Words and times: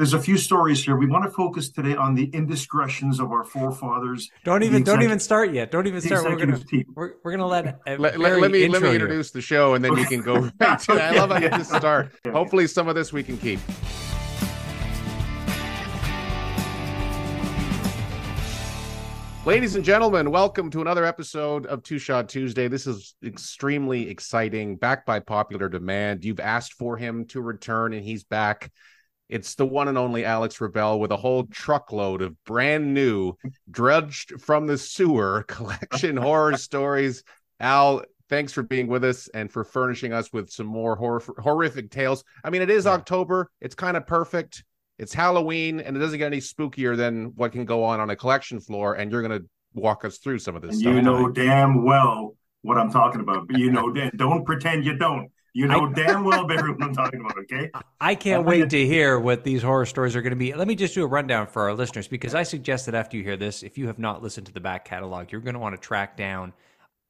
there's 0.00 0.14
a 0.14 0.18
few 0.18 0.38
stories 0.38 0.82
here. 0.82 0.96
We 0.96 1.06
want 1.06 1.24
to 1.24 1.30
focus 1.30 1.68
today 1.68 1.94
on 1.94 2.14
the 2.14 2.24
indiscretions 2.32 3.20
of 3.20 3.32
our 3.32 3.44
forefathers. 3.44 4.30
Don't 4.44 4.62
even 4.62 4.82
don't 4.82 5.02
even 5.02 5.20
start 5.20 5.52
yet. 5.52 5.70
Don't 5.70 5.86
even 5.86 6.00
start. 6.00 6.24
We're 6.24 6.36
gonna 6.36 6.58
we're, 6.94 7.12
we're 7.22 7.32
gonna 7.32 7.46
let 7.46 7.78
let, 7.86 8.18
let, 8.18 8.18
let, 8.18 8.50
me 8.50 8.66
let 8.66 8.80
me 8.80 8.94
introduce 8.94 9.34
you. 9.34 9.38
the 9.38 9.42
show 9.42 9.74
and 9.74 9.84
then 9.84 9.94
you 9.98 10.06
can 10.06 10.22
go 10.22 10.36
right 10.58 10.78
to 10.78 10.92
it. 10.92 11.00
I 11.02 11.10
love 11.16 11.30
how 11.30 11.38
you 11.38 11.50
just 11.50 11.74
start. 11.74 12.12
Hopefully, 12.32 12.66
some 12.66 12.88
of 12.88 12.94
this 12.94 13.12
we 13.12 13.22
can 13.22 13.36
keep. 13.36 13.60
Ladies 19.44 19.74
and 19.74 19.84
gentlemen, 19.84 20.30
welcome 20.30 20.70
to 20.70 20.80
another 20.80 21.04
episode 21.04 21.66
of 21.66 21.82
Two 21.82 21.98
Shot 21.98 22.30
Tuesday. 22.30 22.68
This 22.68 22.86
is 22.86 23.16
extremely 23.22 24.08
exciting, 24.08 24.76
backed 24.76 25.04
by 25.04 25.20
popular 25.20 25.68
demand. 25.68 26.24
You've 26.24 26.40
asked 26.40 26.72
for 26.72 26.96
him 26.96 27.26
to 27.26 27.42
return, 27.42 27.92
and 27.92 28.02
he's 28.02 28.24
back. 28.24 28.70
It's 29.30 29.54
the 29.54 29.64
one 29.64 29.86
and 29.86 29.96
only 29.96 30.24
Alex 30.24 30.58
Riebel 30.58 30.98
with 30.98 31.12
a 31.12 31.16
whole 31.16 31.44
truckload 31.44 32.20
of 32.20 32.42
brand 32.44 32.92
new, 32.92 33.34
drudged 33.70 34.40
from 34.40 34.66
the 34.66 34.76
sewer 34.76 35.44
collection 35.48 36.16
horror 36.16 36.56
stories. 36.56 37.22
Al, 37.60 38.02
thanks 38.28 38.52
for 38.52 38.64
being 38.64 38.88
with 38.88 39.04
us 39.04 39.28
and 39.28 39.50
for 39.50 39.62
furnishing 39.62 40.12
us 40.12 40.32
with 40.32 40.50
some 40.50 40.66
more 40.66 40.96
hor- 40.96 41.22
horrific 41.38 41.90
tales. 41.90 42.24
I 42.42 42.50
mean, 42.50 42.60
it 42.60 42.70
is 42.70 42.86
yeah. 42.86 42.92
October. 42.92 43.50
It's 43.60 43.76
kind 43.76 43.96
of 43.96 44.04
perfect. 44.04 44.64
It's 44.98 45.14
Halloween, 45.14 45.80
and 45.80 45.96
it 45.96 46.00
doesn't 46.00 46.18
get 46.18 46.26
any 46.26 46.40
spookier 46.40 46.96
than 46.96 47.32
what 47.36 47.52
can 47.52 47.64
go 47.64 47.84
on 47.84 48.00
on 48.00 48.10
a 48.10 48.16
collection 48.16 48.60
floor. 48.60 48.94
And 48.94 49.12
you're 49.12 49.22
going 49.22 49.40
to 49.40 49.46
walk 49.74 50.04
us 50.04 50.18
through 50.18 50.40
some 50.40 50.56
of 50.56 50.62
this. 50.62 50.80
You 50.80 51.00
know 51.00 51.30
damn 51.30 51.84
well 51.84 52.34
what 52.62 52.76
I'm 52.76 52.90
talking 52.90 53.20
about, 53.20 53.46
but 53.46 53.58
you 53.58 53.70
know, 53.70 53.94
don't 54.16 54.44
pretend 54.44 54.84
you 54.84 54.96
don't. 54.96 55.30
You 55.52 55.66
know 55.66 55.86
I, 55.86 55.92
damn 55.92 56.24
well, 56.24 56.44
Barry, 56.48 56.70
what 56.70 56.82
I'm 56.82 56.94
talking 56.94 57.20
about. 57.20 57.36
Okay. 57.38 57.70
I 58.00 58.14
can't 58.14 58.44
wait 58.44 58.70
to 58.70 58.86
hear 58.86 59.18
what 59.18 59.44
these 59.44 59.62
horror 59.62 59.86
stories 59.86 60.14
are 60.14 60.22
going 60.22 60.30
to 60.30 60.36
be. 60.36 60.54
Let 60.54 60.68
me 60.68 60.74
just 60.74 60.94
do 60.94 61.02
a 61.02 61.06
rundown 61.06 61.46
for 61.46 61.62
our 61.62 61.74
listeners 61.74 62.06
because 62.06 62.34
I 62.34 62.44
suggest 62.44 62.86
that 62.86 62.94
after 62.94 63.16
you 63.16 63.24
hear 63.24 63.36
this, 63.36 63.62
if 63.62 63.76
you 63.76 63.86
have 63.88 63.98
not 63.98 64.22
listened 64.22 64.46
to 64.46 64.52
the 64.52 64.60
back 64.60 64.84
catalog, 64.84 65.32
you're 65.32 65.40
going 65.40 65.54
to 65.54 65.60
want 65.60 65.74
to 65.74 65.80
track 65.80 66.16
down 66.16 66.52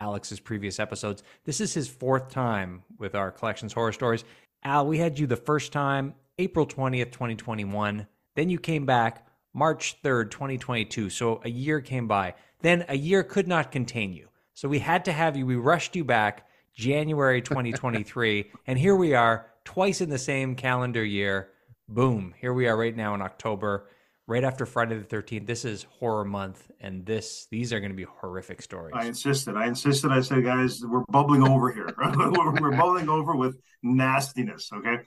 Alex's 0.01 0.41
previous 0.41 0.81
episodes. 0.81 1.23
This 1.45 1.61
is 1.61 1.75
his 1.75 1.89
fourth 1.89 2.31
time 2.31 2.83
with 2.98 3.14
our 3.14 3.31
collections 3.31 3.73
horror 3.73 3.92
stories. 3.92 4.25
Al, 4.64 4.86
we 4.86 4.98
had 4.98 5.19
you 5.19 5.27
the 5.27 5.36
first 5.36 5.73
time 5.73 6.14
April 6.39 6.67
20th, 6.67 7.12
2021. 7.12 8.07
Then 8.36 8.48
you 8.48 8.59
came 8.59 8.86
back 8.86 9.27
March 9.53 10.01
3rd, 10.03 10.31
2022. 10.31 11.11
So 11.11 11.41
a 11.45 11.51
year 11.51 11.81
came 11.81 12.09
by. 12.09 12.34
Then 12.61 12.84
a 12.89 12.97
year 12.97 13.23
could 13.23 13.48
not 13.48 13.73
contain 13.73 14.12
you. 14.12 14.29
So 14.55 14.69
we 14.69 14.79
had 14.79 15.05
to 15.07 15.12
have 15.12 15.36
you. 15.36 15.47
We 15.47 15.57
rushed 15.57 15.97
you 15.97 16.05
back 16.05 16.47
January 16.75 17.43
2023. 17.43 18.51
and 18.67 18.79
here 18.79 18.97
we 18.97 19.15
are, 19.15 19.47
twice 19.65 20.01
in 20.01 20.11
the 20.11 20.19
same 20.19 20.55
calendar 20.55 21.05
year. 21.05 21.51
Boom. 21.89 22.35
Here 22.39 22.53
we 22.53 22.69
are 22.69 22.77
right 22.77 22.97
now 22.97 23.15
in 23.15 23.23
October, 23.23 23.89
right 24.27 24.45
after 24.45 24.65
Friday 24.65 24.97
the 24.97 25.05
13th. 25.05 25.47
This 25.47 25.65
is 25.65 25.87
horror 25.98 26.25
month, 26.25 26.71
and 26.81 27.05
this 27.05 27.47
these 27.51 27.73
are 27.73 27.81
going 27.81 27.91
to 27.91 27.97
be 27.97 28.05
horrific 28.05 28.63
stories. 28.63 28.95
I 28.97 29.07
insisted. 29.07 29.57
I 29.57 29.67
insisted. 29.67 30.13
I 30.13 30.21
said, 30.21 30.45
guys, 30.45 30.83
we're 30.85 31.05
bubbling 31.09 31.43
over 31.43 31.73
here. 31.73 31.93
we're, 31.98 32.77
bubbling 32.77 33.09
over 33.09 33.35
with 33.35 33.57
nastiness. 33.83 34.71
Okay. 34.73 34.98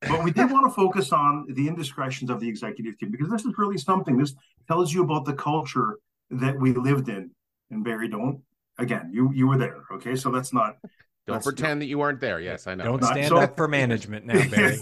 But 0.00 0.24
we 0.24 0.32
did 0.32 0.50
want 0.50 0.66
to 0.66 0.74
focus 0.74 1.12
on 1.12 1.46
the 1.48 1.68
indiscretions 1.68 2.28
of 2.28 2.40
the 2.40 2.48
executive 2.48 2.98
team 2.98 3.12
because 3.12 3.30
this 3.30 3.44
is 3.44 3.54
really 3.56 3.78
something. 3.78 4.16
This 4.16 4.34
tells 4.66 4.92
you 4.92 5.04
about 5.04 5.24
the 5.24 5.34
culture 5.34 5.98
that 6.30 6.58
we 6.58 6.72
lived 6.72 7.08
in. 7.08 7.30
And 7.70 7.84
Barry, 7.84 8.08
don't 8.08 8.42
again, 8.78 9.10
you 9.12 9.30
you 9.32 9.46
were 9.46 9.58
there. 9.58 9.84
Okay. 9.92 10.16
So 10.16 10.30
that's 10.32 10.52
not 10.52 10.76
don't 11.26 11.36
That's 11.36 11.46
pretend 11.46 11.80
that 11.82 11.86
you 11.86 11.98
weren't 11.98 12.20
there. 12.20 12.40
Yes, 12.40 12.66
I 12.66 12.74
know. 12.74 12.84
Don't 12.84 13.04
stand 13.04 13.28
so, 13.28 13.38
up 13.38 13.56
for 13.56 13.68
management 13.68 14.26
now, 14.26 14.48
Barry. 14.48 14.76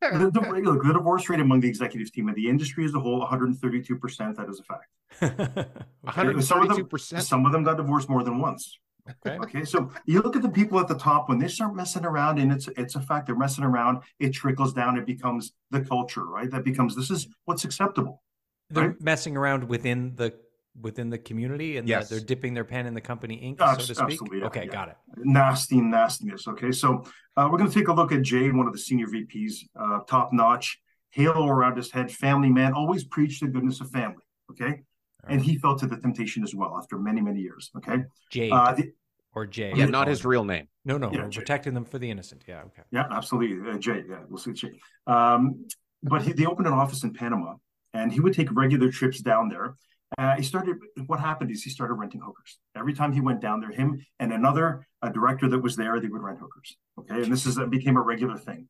the, 0.00 0.30
the, 0.32 0.80
the, 0.84 0.92
divorce 0.92 1.28
rate 1.28 1.40
among 1.40 1.60
the 1.60 1.68
executive 1.68 2.12
team 2.12 2.28
and 2.28 2.36
the 2.36 2.48
industry 2.48 2.84
as 2.84 2.94
a 2.94 3.00
whole, 3.00 3.24
132%. 3.24 4.36
That 4.36 4.48
is 4.48 4.60
a 4.60 4.64
fact. 4.64 4.88
132%. 6.06 6.42
Some 6.42 6.62
of, 6.62 6.68
them, 6.68 7.22
some 7.22 7.46
of 7.46 7.52
them 7.52 7.62
got 7.62 7.76
divorced 7.76 8.08
more 8.08 8.24
than 8.24 8.40
once. 8.40 8.78
Okay. 9.24 9.38
Okay. 9.38 9.64
So 9.64 9.90
you 10.04 10.20
look 10.20 10.36
at 10.36 10.42
the 10.42 10.48
people 10.48 10.78
at 10.80 10.88
the 10.88 10.98
top 10.98 11.28
when 11.28 11.38
they 11.38 11.48
start 11.48 11.74
messing 11.74 12.04
around, 12.04 12.38
and 12.38 12.52
it's 12.52 12.68
it's 12.76 12.94
a 12.94 13.00
fact 13.00 13.26
they're 13.26 13.36
messing 13.36 13.64
around. 13.64 14.02
It 14.18 14.30
trickles 14.30 14.74
down. 14.74 14.98
It 14.98 15.06
becomes 15.06 15.54
the 15.70 15.80
culture, 15.80 16.24
right? 16.24 16.50
That 16.50 16.64
becomes 16.64 16.94
this 16.94 17.10
is 17.10 17.26
what's 17.46 17.64
acceptable. 17.64 18.22
They're 18.70 18.88
right? 18.88 19.00
messing 19.00 19.36
around 19.36 19.64
within 19.64 20.14
the 20.16 20.34
within 20.80 21.10
the 21.10 21.18
community 21.18 21.76
and 21.76 21.88
yes. 21.88 22.08
they're 22.08 22.20
dipping 22.20 22.54
their 22.54 22.64
pen 22.64 22.86
in 22.86 22.94
the 22.94 23.00
company 23.00 23.34
ink, 23.34 23.58
so 23.60 23.74
to 23.74 23.82
speak? 23.82 23.98
Absolutely, 24.00 24.38
yeah, 24.40 24.46
okay, 24.46 24.64
yeah. 24.66 24.72
got 24.72 24.88
it. 24.88 24.96
Nasty 25.16 25.80
nastiness. 25.80 26.46
Okay, 26.48 26.72
so 26.72 27.04
uh, 27.36 27.48
we're 27.50 27.58
going 27.58 27.70
to 27.70 27.74
take 27.74 27.88
a 27.88 27.92
look 27.92 28.12
at 28.12 28.22
Jay, 28.22 28.50
one 28.50 28.66
of 28.66 28.72
the 28.72 28.78
senior 28.78 29.06
VPs, 29.06 29.64
uh, 29.78 30.00
top 30.06 30.32
notch, 30.32 30.80
halo 31.10 31.46
around 31.46 31.76
his 31.76 31.90
head, 31.90 32.10
family 32.10 32.50
man, 32.50 32.72
always 32.72 33.04
preached 33.04 33.40
the 33.40 33.48
goodness 33.48 33.80
of 33.80 33.90
family. 33.90 34.24
Okay, 34.50 34.64
right. 34.64 34.80
and 35.28 35.42
he 35.42 35.56
fell 35.58 35.76
to 35.76 35.86
the 35.86 35.96
temptation 35.96 36.42
as 36.42 36.54
well 36.54 36.76
after 36.78 36.98
many 36.98 37.20
many 37.20 37.40
years. 37.40 37.70
Okay, 37.76 38.04
Jay 38.30 38.50
uh, 38.50 38.72
the, 38.74 38.92
or 39.34 39.46
Jay, 39.46 39.72
yeah, 39.74 39.86
not 39.86 40.08
his 40.08 40.24
real 40.24 40.44
name. 40.44 40.68
No, 40.84 40.96
no, 40.96 41.12
yeah, 41.12 41.24
we're 41.24 41.30
protecting 41.30 41.74
them 41.74 41.84
for 41.84 41.98
the 41.98 42.10
innocent. 42.10 42.44
Yeah, 42.46 42.62
okay. 42.66 42.82
Yeah, 42.90 43.04
absolutely, 43.10 43.70
uh, 43.70 43.78
Jay. 43.78 44.04
Yeah, 44.08 44.20
we'll 44.28 44.38
see 44.38 44.52
Jay. 44.52 44.80
Um, 45.06 45.66
but 46.02 46.22
he, 46.22 46.32
they 46.32 46.46
opened 46.46 46.68
an 46.68 46.74
office 46.74 47.02
in 47.02 47.12
Panama, 47.12 47.56
and 47.92 48.12
he 48.12 48.20
would 48.20 48.32
take 48.32 48.50
regular 48.52 48.90
trips 48.90 49.20
down 49.20 49.48
there 49.48 49.74
uh, 50.16 50.36
he 50.36 50.42
started. 50.42 50.76
What 51.06 51.20
happened 51.20 51.50
is 51.50 51.62
he 51.62 51.70
started 51.70 51.94
renting 51.94 52.22
hookers. 52.22 52.58
Every 52.74 52.94
time 52.94 53.12
he 53.12 53.20
went 53.20 53.40
down 53.40 53.60
there, 53.60 53.70
him 53.70 54.04
and 54.18 54.32
another 54.32 54.86
a 55.02 55.10
director 55.10 55.48
that 55.48 55.58
was 55.58 55.76
there, 55.76 56.00
they 56.00 56.08
would 56.08 56.22
rent 56.22 56.38
hookers. 56.38 56.76
Okay, 56.98 57.22
and 57.22 57.32
this 57.32 57.44
is 57.44 57.58
became 57.68 57.96
a 57.96 58.00
regular 58.00 58.38
thing. 58.38 58.68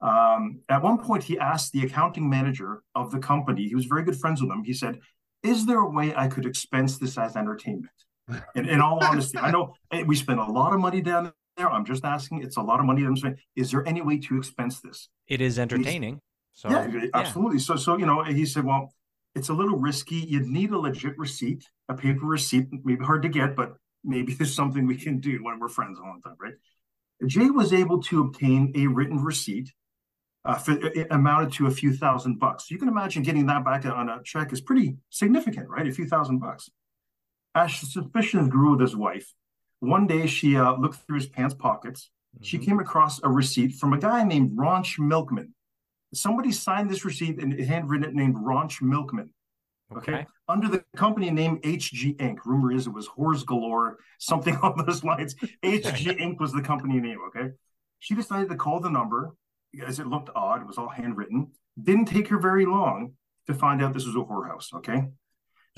Um, 0.00 0.60
at 0.68 0.82
one 0.82 0.98
point, 0.98 1.22
he 1.22 1.38
asked 1.38 1.72
the 1.72 1.82
accounting 1.82 2.28
manager 2.28 2.82
of 2.94 3.12
the 3.12 3.18
company. 3.18 3.68
He 3.68 3.74
was 3.74 3.84
very 3.84 4.02
good 4.02 4.18
friends 4.18 4.42
with 4.42 4.50
him. 4.50 4.64
He 4.64 4.72
said, 4.72 4.98
"Is 5.44 5.66
there 5.66 5.78
a 5.78 5.88
way 5.88 6.12
I 6.16 6.26
could 6.26 6.44
expense 6.44 6.98
this 6.98 7.16
as 7.16 7.36
entertainment?" 7.36 7.92
And 8.56 8.68
in 8.68 8.80
all 8.80 9.02
honesty, 9.04 9.38
I 9.38 9.50
know 9.50 9.74
we 10.06 10.16
spend 10.16 10.40
a 10.40 10.44
lot 10.44 10.72
of 10.72 10.80
money 10.80 11.00
down 11.00 11.32
there. 11.56 11.70
I'm 11.70 11.84
just 11.84 12.04
asking. 12.04 12.42
It's 12.42 12.56
a 12.56 12.62
lot 12.62 12.80
of 12.80 12.86
money. 12.86 13.04
I'm 13.04 13.16
saying, 13.16 13.36
is 13.54 13.70
there 13.70 13.86
any 13.86 14.02
way 14.02 14.18
to 14.18 14.38
expense 14.38 14.80
this? 14.80 15.08
It 15.28 15.40
is 15.40 15.58
entertaining. 15.58 16.20
So, 16.52 16.68
yeah, 16.68 17.06
absolutely. 17.14 17.60
So, 17.60 17.76
so 17.76 17.96
you 17.96 18.06
know, 18.06 18.22
he 18.24 18.44
said, 18.44 18.64
well 18.64 18.92
it's 19.34 19.48
a 19.48 19.54
little 19.54 19.78
risky. 19.78 20.16
You'd 20.16 20.46
need 20.46 20.70
a 20.70 20.78
legit 20.78 21.18
receipt, 21.18 21.68
a 21.88 21.94
paper 21.94 22.26
receipt, 22.26 22.68
maybe 22.84 23.04
hard 23.04 23.22
to 23.22 23.28
get, 23.28 23.56
but 23.56 23.74
maybe 24.04 24.34
there's 24.38 24.54
something 24.54 24.86
we 24.86 24.96
can 24.96 25.18
do 25.20 25.42
when 25.42 25.58
we're 25.58 25.68
friends 25.68 25.98
all 25.98 26.14
the 26.16 26.28
time, 26.28 26.36
right? 26.40 26.54
Jay 27.26 27.50
was 27.50 27.72
able 27.72 28.00
to 28.02 28.22
obtain 28.22 28.72
a 28.74 28.86
written 28.86 29.22
receipt. 29.22 29.72
Uh, 30.42 30.54
for, 30.54 30.72
it 30.72 31.06
amounted 31.10 31.52
to 31.52 31.66
a 31.66 31.70
few 31.70 31.92
thousand 31.92 32.38
bucks. 32.38 32.70
You 32.70 32.78
can 32.78 32.88
imagine 32.88 33.22
getting 33.22 33.44
that 33.46 33.62
back 33.62 33.84
on 33.84 34.08
a 34.08 34.22
check 34.24 34.54
is 34.54 34.62
pretty 34.62 34.96
significant, 35.10 35.68
right? 35.68 35.86
A 35.86 35.92
few 35.92 36.06
thousand 36.06 36.38
bucks. 36.38 36.70
As 37.54 37.74
suspicions 37.74 38.48
grew 38.48 38.70
with 38.70 38.80
his 38.80 38.96
wife, 38.96 39.34
one 39.80 40.06
day 40.06 40.26
she 40.26 40.56
uh, 40.56 40.76
looked 40.76 40.96
through 41.06 41.18
his 41.18 41.26
pants 41.26 41.54
pockets. 41.54 42.10
Mm-hmm. 42.34 42.44
She 42.44 42.58
came 42.58 42.80
across 42.80 43.22
a 43.22 43.28
receipt 43.28 43.74
from 43.74 43.92
a 43.92 43.98
guy 43.98 44.24
named 44.24 44.56
Ronch 44.56 44.98
Milkman 44.98 45.54
somebody 46.14 46.52
signed 46.52 46.90
this 46.90 47.04
receipt 47.04 47.40
and 47.40 47.58
handwritten 47.60 48.08
it 48.08 48.14
named 48.14 48.36
Ronch 48.36 48.82
Milkman. 48.82 49.30
Okay. 49.96 50.12
okay. 50.12 50.26
Under 50.48 50.68
the 50.68 50.84
company 50.96 51.30
name 51.30 51.58
HG 51.62 52.16
Inc. 52.16 52.38
Rumor 52.44 52.72
is 52.72 52.86
it 52.86 52.92
was 52.92 53.08
Whores 53.08 53.44
Galore, 53.44 53.98
something 54.18 54.56
on 54.62 54.84
those 54.86 55.04
lines. 55.04 55.34
HG 55.64 56.18
Inc. 56.20 56.38
was 56.38 56.52
the 56.52 56.62
company 56.62 57.00
name. 57.00 57.18
Okay. 57.28 57.50
She 57.98 58.14
decided 58.14 58.48
to 58.48 58.56
call 58.56 58.80
the 58.80 58.90
number 58.90 59.34
as 59.86 59.98
it 59.98 60.06
looked 60.06 60.30
odd. 60.34 60.62
It 60.62 60.66
was 60.66 60.78
all 60.78 60.88
handwritten. 60.88 61.48
Didn't 61.80 62.06
take 62.06 62.28
her 62.28 62.38
very 62.38 62.66
long 62.66 63.14
to 63.46 63.54
find 63.54 63.82
out 63.82 63.94
this 63.94 64.06
was 64.06 64.16
a 64.16 64.18
whorehouse. 64.18 64.72
Okay. 64.74 65.04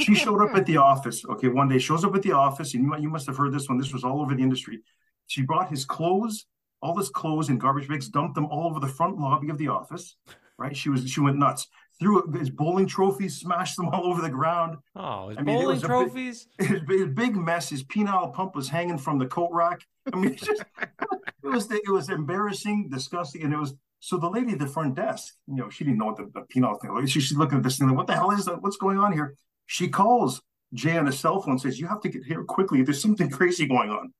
She 0.00 0.14
showed 0.14 0.40
up 0.40 0.56
at 0.56 0.66
the 0.66 0.78
office. 0.78 1.24
Okay. 1.24 1.48
One 1.48 1.68
day 1.68 1.78
shows 1.78 2.04
up 2.04 2.14
at 2.14 2.22
the 2.22 2.32
office, 2.32 2.74
and 2.74 2.84
you, 2.84 2.96
you 2.98 3.10
must 3.10 3.26
have 3.26 3.36
heard 3.36 3.52
this 3.52 3.68
one. 3.68 3.78
This 3.78 3.92
was 3.92 4.04
all 4.04 4.20
over 4.20 4.34
the 4.34 4.42
industry. 4.42 4.80
She 5.26 5.42
brought 5.42 5.70
his 5.70 5.84
clothes 5.84 6.46
all 6.82 6.94
this 6.94 7.08
clothes 7.08 7.48
in 7.48 7.58
garbage 7.58 7.88
bags, 7.88 8.08
dumped 8.08 8.34
them 8.34 8.46
all 8.46 8.68
over 8.68 8.80
the 8.80 8.88
front 8.88 9.18
lobby 9.18 9.48
of 9.48 9.58
the 9.58 9.68
office. 9.68 10.16
Right? 10.58 10.76
She 10.76 10.90
was 10.90 11.08
she 11.08 11.20
went 11.20 11.38
nuts. 11.38 11.68
Threw 11.98 12.30
his 12.32 12.50
bowling 12.50 12.86
trophies, 12.86 13.36
smashed 13.36 13.76
them 13.76 13.88
all 13.88 14.06
over 14.10 14.20
the 14.20 14.30
ground. 14.30 14.78
Oh, 14.96 15.28
his 15.28 15.38
I 15.38 15.42
mean, 15.42 15.60
bowling 15.60 15.80
trophies. 15.80 16.48
Big, 16.58 16.68
his, 16.88 17.08
big 17.10 17.36
mess. 17.36 17.68
His 17.68 17.84
penile 17.84 18.32
pump 18.32 18.56
was 18.56 18.68
hanging 18.68 18.98
from 18.98 19.18
the 19.18 19.26
coat 19.26 19.50
rack. 19.52 19.80
I 20.12 20.16
mean, 20.16 20.32
it, 20.32 20.38
just, 20.38 20.64
it 20.80 21.48
was 21.48 21.70
it 21.70 21.88
was 21.88 22.10
embarrassing, 22.10 22.88
disgusting, 22.90 23.42
and 23.42 23.52
it 23.52 23.58
was. 23.58 23.74
So 24.00 24.16
the 24.16 24.28
lady 24.28 24.52
at 24.52 24.58
the 24.58 24.66
front 24.66 24.96
desk, 24.96 25.34
you 25.46 25.54
know, 25.54 25.70
she 25.70 25.84
didn't 25.84 25.98
know 25.98 26.06
what 26.06 26.16
the, 26.16 26.24
the 26.34 26.40
penile 26.52 26.80
thing. 26.80 26.92
was. 26.92 27.08
She, 27.08 27.20
she's 27.20 27.38
looking 27.38 27.58
at 27.58 27.64
this 27.64 27.78
thing. 27.78 27.86
Like, 27.86 27.96
what 27.96 28.08
the 28.08 28.14
hell 28.14 28.32
is 28.32 28.46
that? 28.46 28.60
What's 28.60 28.76
going 28.76 28.98
on 28.98 29.12
here? 29.12 29.36
She 29.66 29.88
calls 29.88 30.42
Jay 30.74 30.98
on 30.98 31.06
his 31.06 31.20
cell 31.20 31.40
phone, 31.40 31.58
says, 31.58 31.78
"You 31.78 31.86
have 31.86 32.00
to 32.00 32.08
get 32.08 32.24
here 32.24 32.42
quickly. 32.42 32.82
There's 32.82 33.00
something 33.00 33.30
crazy 33.30 33.66
going 33.66 33.90
on." 33.90 34.12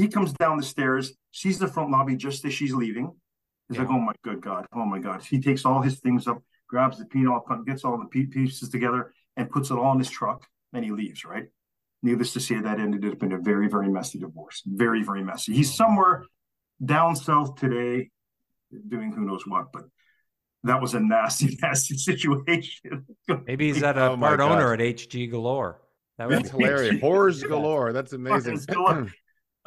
He 0.00 0.08
comes 0.08 0.32
down 0.32 0.56
the 0.56 0.62
stairs, 0.62 1.12
sees 1.30 1.58
the 1.58 1.68
front 1.68 1.90
lobby 1.90 2.16
just 2.16 2.44
as 2.46 2.54
she's 2.54 2.72
leaving. 2.72 3.12
He's 3.68 3.76
yeah. 3.76 3.84
like, 3.84 3.92
"Oh 3.92 4.00
my 4.00 4.12
good 4.24 4.40
God! 4.40 4.66
Oh 4.74 4.86
my 4.86 4.98
God!" 4.98 5.22
He 5.22 5.40
takes 5.40 5.66
all 5.66 5.82
his 5.82 6.00
things 6.00 6.26
up, 6.26 6.42
grabs 6.66 6.98
the 6.98 7.04
penile, 7.04 7.42
gets 7.66 7.84
all 7.84 7.98
the 7.98 8.06
pieces 8.06 8.70
together, 8.70 9.12
and 9.36 9.50
puts 9.50 9.70
it 9.70 9.74
all 9.74 9.92
in 9.92 9.98
his 9.98 10.10
truck. 10.10 10.46
And 10.72 10.84
he 10.84 10.90
leaves. 10.90 11.24
Right. 11.24 11.48
Needless 12.02 12.32
to 12.32 12.40
say, 12.40 12.58
that 12.58 12.80
ended 12.80 13.04
up 13.04 13.22
in 13.22 13.32
a 13.32 13.38
very, 13.38 13.68
very 13.68 13.90
messy 13.90 14.18
divorce. 14.18 14.62
Very, 14.64 15.02
very 15.02 15.22
messy. 15.22 15.52
He's 15.52 15.70
oh. 15.72 15.84
somewhere 15.84 16.24
down 16.82 17.14
south 17.14 17.56
today, 17.56 18.08
doing 18.88 19.12
who 19.12 19.26
knows 19.26 19.42
what. 19.46 19.66
But 19.70 19.84
that 20.64 20.80
was 20.80 20.94
a 20.94 21.00
nasty, 21.00 21.58
nasty 21.62 21.98
situation. 21.98 23.04
Maybe 23.46 23.70
he's 23.70 23.82
at 23.90 23.98
a 23.98 24.12
Oh 24.12 24.16
part 24.16 24.40
owner 24.40 24.72
at 24.72 24.80
HG 24.80 25.30
Galore. 25.30 25.82
That 26.16 26.28
would 26.28 26.38
That's 26.38 26.50
hilarious. 26.50 27.00
Horrors 27.00 27.42
galore. 27.42 27.92
That's 27.94 28.12
amazing. 28.12 28.60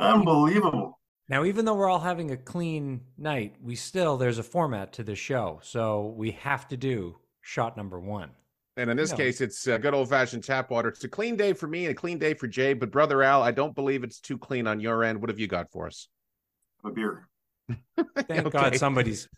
Horrors 0.04 0.24
galore. 0.26 0.48
Unbelievable. 0.48 1.00
Now, 1.30 1.46
even 1.46 1.66
though 1.66 1.74
we're 1.76 1.90
all 1.90 2.00
having 2.02 2.32
a 2.32 2.38
clean 2.38 3.02
night, 3.18 3.56
we 3.62 3.76
still 3.76 4.18
there's 4.18 4.38
a 4.38 4.44
format 4.44 4.94
to 4.94 5.04
the 5.04 5.16
show, 5.16 5.60
so 5.64 6.14
we 6.18 6.32
have 6.32 6.68
to 6.68 6.78
do 6.78 7.18
shot 7.42 7.78
number 7.78 8.00
one. 8.00 8.32
And 8.76 8.90
in 8.90 8.98
this 8.98 9.12
No. 9.12 9.18
case, 9.18 9.40
it's 9.40 9.68
uh, 9.68 9.78
good 9.78 9.94
old 9.94 10.10
fashioned 10.10 10.44
tap 10.44 10.70
water. 10.72 10.90
It's 10.90 11.04
a 11.04 11.08
clean 11.08 11.36
day 11.36 11.54
for 11.54 11.68
me 11.68 11.86
and 11.86 11.92
a 11.92 11.96
clean 11.96 12.18
day 12.18 12.34
for 12.34 12.48
Jay. 12.48 12.74
But 12.74 12.92
brother 12.92 13.22
Al, 13.24 13.42
I 13.44 13.52
don't 13.52 13.76
believe 13.76 14.04
it's 14.04 14.20
too 14.20 14.38
clean 14.38 14.66
on 14.68 14.80
your 14.80 15.04
end. 15.04 15.22
What 15.22 15.30
have 15.30 15.40
you 15.40 15.48
got 15.48 15.72
for 15.72 15.86
us? 15.88 16.08
A 16.84 16.90
beer. 16.92 17.28
Thank 18.28 18.48
Okay. 18.48 18.50
God 18.50 18.76
somebody's 18.78 19.30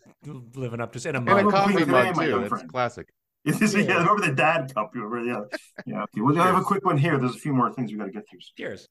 living 0.54 0.80
up 0.80 0.92
to 0.94 1.08
in 1.08 1.14
a 1.14 1.18
And 1.18 1.28
a 1.28 1.34
Well, 1.34 1.44
mug. 1.44 1.52
coffee 1.52 1.74
today, 1.74 1.86
mug 1.92 2.14
too. 2.16 2.28
young 2.28 2.48
That's 2.48 2.62
classic. 2.64 3.08
It 3.44 3.62
is, 3.62 3.74
Yeah. 3.74 3.82
yeah. 3.82 3.98
remember 3.98 4.26
the 4.26 4.34
dad 4.34 4.74
cup? 4.74 4.90
you 4.96 5.04
remember? 5.04 5.30
Yeah, 5.30 5.58
yeah. 5.86 6.02
Okay. 6.02 6.20
We'll 6.20 6.34
have 6.36 6.56
a 6.56 6.62
quick 6.64 6.84
one 6.84 6.96
here. 6.98 7.16
There's 7.18 7.36
a 7.36 7.38
few 7.38 7.52
more 7.52 7.72
things 7.72 7.92
we 7.92 7.98
got 7.98 8.06
to 8.06 8.10
get 8.10 8.24
through. 8.28 8.40
Cheers. 8.56 8.88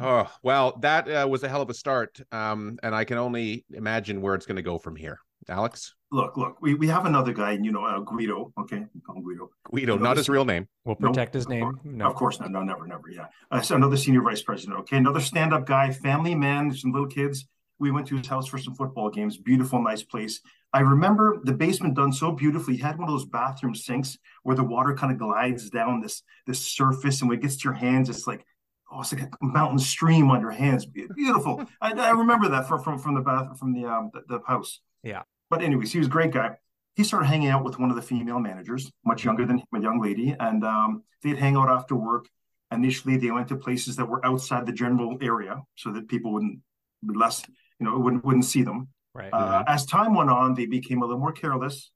Oh 0.00 0.30
well, 0.42 0.78
that 0.80 1.08
uh, 1.08 1.26
was 1.28 1.42
a 1.42 1.48
hell 1.48 1.62
of 1.62 1.70
a 1.70 1.74
start. 1.74 2.20
Um, 2.32 2.78
and 2.82 2.94
I 2.94 3.04
can 3.04 3.18
only 3.18 3.64
imagine 3.72 4.20
where 4.22 4.34
it's 4.34 4.46
going 4.46 4.56
to 4.56 4.62
go 4.62 4.78
from 4.78 4.96
here. 4.96 5.20
Alex 5.48 5.94
Look, 6.10 6.36
look. 6.38 6.60
We, 6.62 6.74
we 6.74 6.88
have 6.88 7.04
another 7.04 7.32
guy, 7.34 7.52
you 7.52 7.70
know, 7.70 7.84
uh, 7.84 8.00
Guido. 8.00 8.50
Okay, 8.58 8.82
we 8.94 9.00
call 9.02 9.16
him 9.16 9.22
Guido. 9.22 9.50
Guido, 9.70 9.80
You 9.94 9.98
know, 9.98 10.02
not 10.04 10.16
his 10.16 10.28
real 10.30 10.44
name. 10.46 10.66
We'll 10.84 10.96
Nope. 10.98 11.12
protect 11.12 11.34
his 11.34 11.44
Of 11.44 11.50
name. 11.50 11.64
course- 11.64 11.78
No. 11.84 12.06
Of 12.08 12.14
course 12.14 12.40
not. 12.40 12.50
No, 12.50 12.62
never, 12.62 12.86
never. 12.86 13.10
Yeah. 13.10 13.26
Uh, 13.50 13.60
so 13.60 13.76
another 13.76 13.96
senior 13.98 14.22
vice 14.22 14.42
president. 14.42 14.78
Okay, 14.80 14.96
another 14.96 15.20
stand-up 15.20 15.66
guy, 15.66 15.90
family 15.92 16.34
man, 16.34 16.72
some 16.72 16.92
little 16.92 17.06
kids. 17.08 17.46
We 17.78 17.90
went 17.90 18.06
to 18.08 18.16
his 18.16 18.26
house 18.26 18.46
for 18.48 18.56
some 18.58 18.74
football 18.74 19.10
games. 19.10 19.36
Beautiful, 19.36 19.82
nice 19.82 20.02
place. 20.02 20.40
I 20.72 20.80
remember 20.80 21.38
the 21.44 21.52
basement 21.52 21.94
done 21.94 22.12
so 22.12 22.32
beautifully. 22.32 22.76
He 22.76 22.82
had 22.82 22.98
one 22.98 23.08
of 23.08 23.12
those 23.14 23.26
bathroom 23.26 23.74
sinks 23.74 24.16
where 24.44 24.56
the 24.56 24.64
water 24.64 24.94
kind 24.94 25.12
of 25.12 25.18
glides 25.18 25.68
down 25.70 26.00
this 26.00 26.22
this 26.46 26.58
surface, 26.60 27.20
and 27.20 27.28
when 27.28 27.38
it 27.38 27.42
gets 27.42 27.56
to 27.58 27.64
your 27.64 27.74
hands, 27.74 28.08
it's 28.08 28.26
like 28.26 28.44
oh, 28.90 29.00
it's 29.00 29.12
like 29.12 29.22
a 29.22 29.28
mountain 29.40 29.78
stream 29.78 30.30
on 30.30 30.40
your 30.40 30.50
hands. 30.50 30.86
Beautiful. 30.86 31.64
I, 31.80 31.92
I 31.92 32.10
remember 32.10 32.48
that 32.48 32.68
from 32.68 32.82
from 32.82 32.98
from 32.98 33.14
the 33.14 33.20
bath 33.20 33.58
from 33.58 33.72
the 33.72 33.84
um 33.86 34.10
the, 34.12 34.22
the 34.28 34.40
house. 34.46 34.80
Yeah. 35.02 35.22
But 35.50 35.62
anyways, 35.62 35.92
he 35.92 35.98
was 35.98 36.08
a 36.08 36.10
great 36.10 36.32
guy. 36.32 36.56
He 36.96 37.04
started 37.04 37.26
hanging 37.26 37.48
out 37.48 37.64
with 37.64 37.78
one 37.78 37.90
of 37.90 37.96
the 37.96 38.02
female 38.02 38.40
managers, 38.40 38.90
much 39.04 39.24
younger 39.24 39.46
than 39.46 39.58
him, 39.58 39.66
a 39.72 39.80
young 39.80 40.00
lady, 40.00 40.34
and 40.38 40.64
um, 40.64 41.04
they'd 41.22 41.38
hang 41.38 41.56
out 41.56 41.68
after 41.68 41.94
work. 41.94 42.26
Initially, 42.72 43.16
they 43.16 43.30
went 43.30 43.48
to 43.48 43.56
places 43.56 43.96
that 43.96 44.06
were 44.06 44.24
outside 44.26 44.66
the 44.66 44.72
general 44.72 45.16
area, 45.22 45.62
so 45.76 45.90
that 45.92 46.08
people 46.08 46.32
wouldn't 46.32 46.60
would 47.04 47.16
less, 47.16 47.44
you 47.78 47.86
know, 47.86 47.98
wouldn't 47.98 48.24
wouldn't 48.24 48.44
see 48.44 48.62
them. 48.62 48.88
Right. 49.14 49.32
Uh, 49.32 49.64
as 49.66 49.86
time 49.86 50.14
went 50.14 50.30
on, 50.30 50.54
they 50.54 50.66
became 50.66 51.02
a 51.02 51.06
little 51.06 51.20
more 51.20 51.32
careless. 51.32 51.90